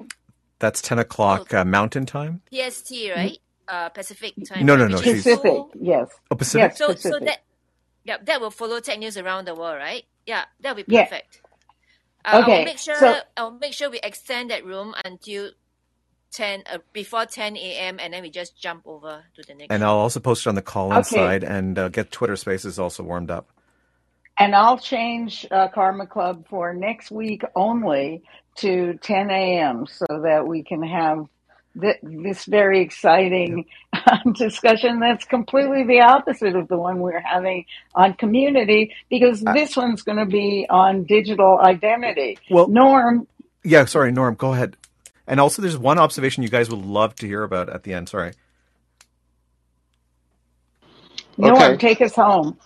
[0.60, 2.40] That's 10 o'clock uh, Mountain Time?
[2.52, 3.36] PST, right?
[3.66, 4.64] Uh, Pacific time.
[4.64, 6.08] No, no, no, Which she's- Pacific, so- yes.
[6.30, 6.70] Oh, Pacific?
[6.70, 7.38] Yes, So, so that,
[8.04, 10.04] yeah, that will follow tech news around the world, right?
[10.26, 11.04] Yeah, that'll be Yeah.
[11.04, 11.40] perfect.
[12.24, 12.94] Uh, Okay, I'll make sure.
[12.96, 15.50] so- I'll make sure we extend that room until
[16.32, 19.70] ten, uh, before ten a.m., and then we just jump over to the next.
[19.72, 19.82] And.
[19.84, 21.16] I'll also post it on the Callin Okay.
[21.16, 23.48] side and uh, get Twitter Spaces also warmed up.
[24.36, 28.22] And I'll change uh, Karma Club for next week only
[28.58, 29.86] to 10 a.m.
[29.86, 31.26] so that we can have
[31.80, 33.66] th- this very exciting
[34.34, 37.64] discussion that's completely the opposite of the one we're having
[37.94, 42.38] on community because this one's going to be on digital identity.
[42.50, 43.28] Well- Norm,
[43.62, 44.76] Yeah, sorry, Norm, go ahead.
[45.26, 48.08] And also, there's one observation you guys would love to hear about at the end.
[48.10, 48.32] Sorry.
[51.38, 51.76] Norm, Okay.
[51.78, 52.58] take us home.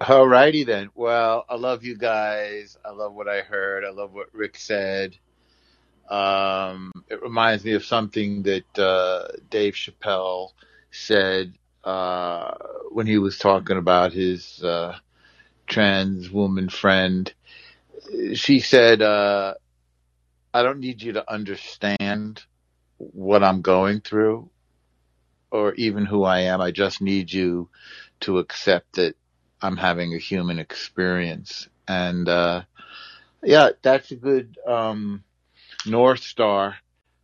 [0.00, 0.90] Alrighty then.
[0.94, 2.78] Well, I love you guys.
[2.84, 3.84] I love what I heard.
[3.84, 5.16] I love what Rick said.
[6.08, 10.50] Um, it reminds me of something that uh, Dave Chappelle
[10.90, 12.54] said uh,
[12.92, 14.96] when he was talking about his uh,
[15.66, 17.32] trans woman friend.
[18.34, 19.54] She said, uh,
[20.54, 22.42] "I don't need you to understand
[22.98, 24.50] what I'm going through,
[25.50, 26.60] or even who I am.
[26.60, 27.68] I just need you
[28.20, 29.16] to accept that."
[29.62, 31.68] I'm having a human experience.
[31.86, 32.62] And, uh,
[33.42, 35.24] yeah, that's a good, um,
[35.86, 36.76] North Star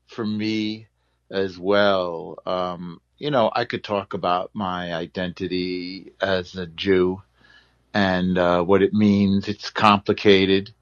[0.06, 0.86] for me
[1.30, 2.38] as well.
[2.46, 7.22] Um, you know, I could talk about my identity as a Jew
[7.94, 9.48] and, uh, what it means.
[9.48, 10.72] It's complicated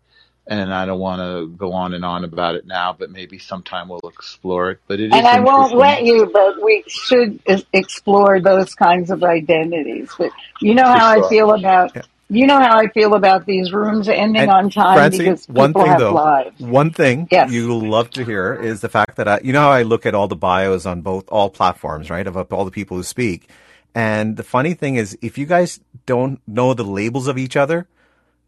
[0.46, 3.88] and I don't want to go on and on about it now, but maybe sometime
[3.88, 4.80] we'll explore it.
[4.86, 9.10] But it is And I won't let you, but we should e- explore those kinds
[9.10, 10.10] of identities.
[10.18, 12.02] But you know For how I feel about Yeah.
[12.28, 15.70] you know how I feel about these rooms ending And on time Francie, because one
[15.70, 16.60] people thing have though, lives.
[16.60, 17.50] one thing Yes.
[17.50, 20.14] you'll love to hear is the fact that I, you know how I look at
[20.14, 23.48] all the bios on both all platforms, right, of all the people who speak.
[23.94, 27.86] And the funny thing is, if you guys don't know the labels of each other,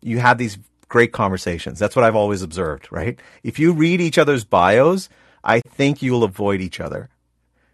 [0.03, 0.59] you have these
[0.89, 1.79] great conversations.
[1.79, 3.19] That's what I've always observed, right?
[3.43, 5.09] If you read each other's bios,
[5.43, 7.09] I think you'll avoid each other.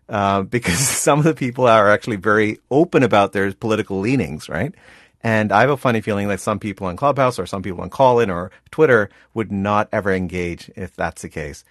[0.08, 4.74] Uh, because some of the people are actually very open about their political leanings, right?
[5.22, 7.90] And I have a funny feeling that some people on Clubhouse or some people on
[7.90, 11.64] Callin or Twitter would not ever engage if that's the case.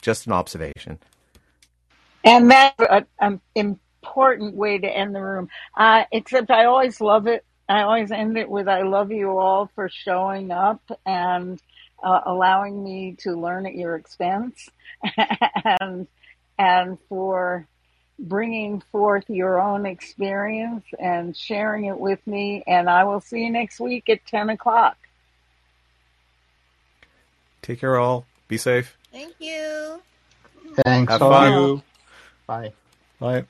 [0.00, 0.98] Just an observation.
[2.24, 5.48] And that's an important way to end the room.
[5.76, 7.44] Uh, except I always love it.
[7.72, 11.60] I always end it with I love you all for showing up and
[12.02, 14.68] uh, allowing me to learn at your expense
[15.64, 16.06] and
[16.58, 17.66] and for
[18.18, 22.62] bringing forth your own experience and sharing it with me.
[22.66, 24.96] And I will see you next week at 10 o'clock.
[27.62, 28.26] Take care, all.
[28.48, 28.96] Be safe.
[29.12, 30.02] Thank you.
[30.84, 31.82] Thanks Have fun.
[32.46, 32.72] Bye.
[33.18, 33.44] Bye.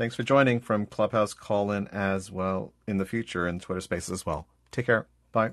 [0.00, 4.24] Thanks for joining from Clubhouse Callin as well in the future and Twitter Spaces as
[4.24, 4.46] well.
[4.70, 5.06] Take care.
[5.30, 5.50] Bye.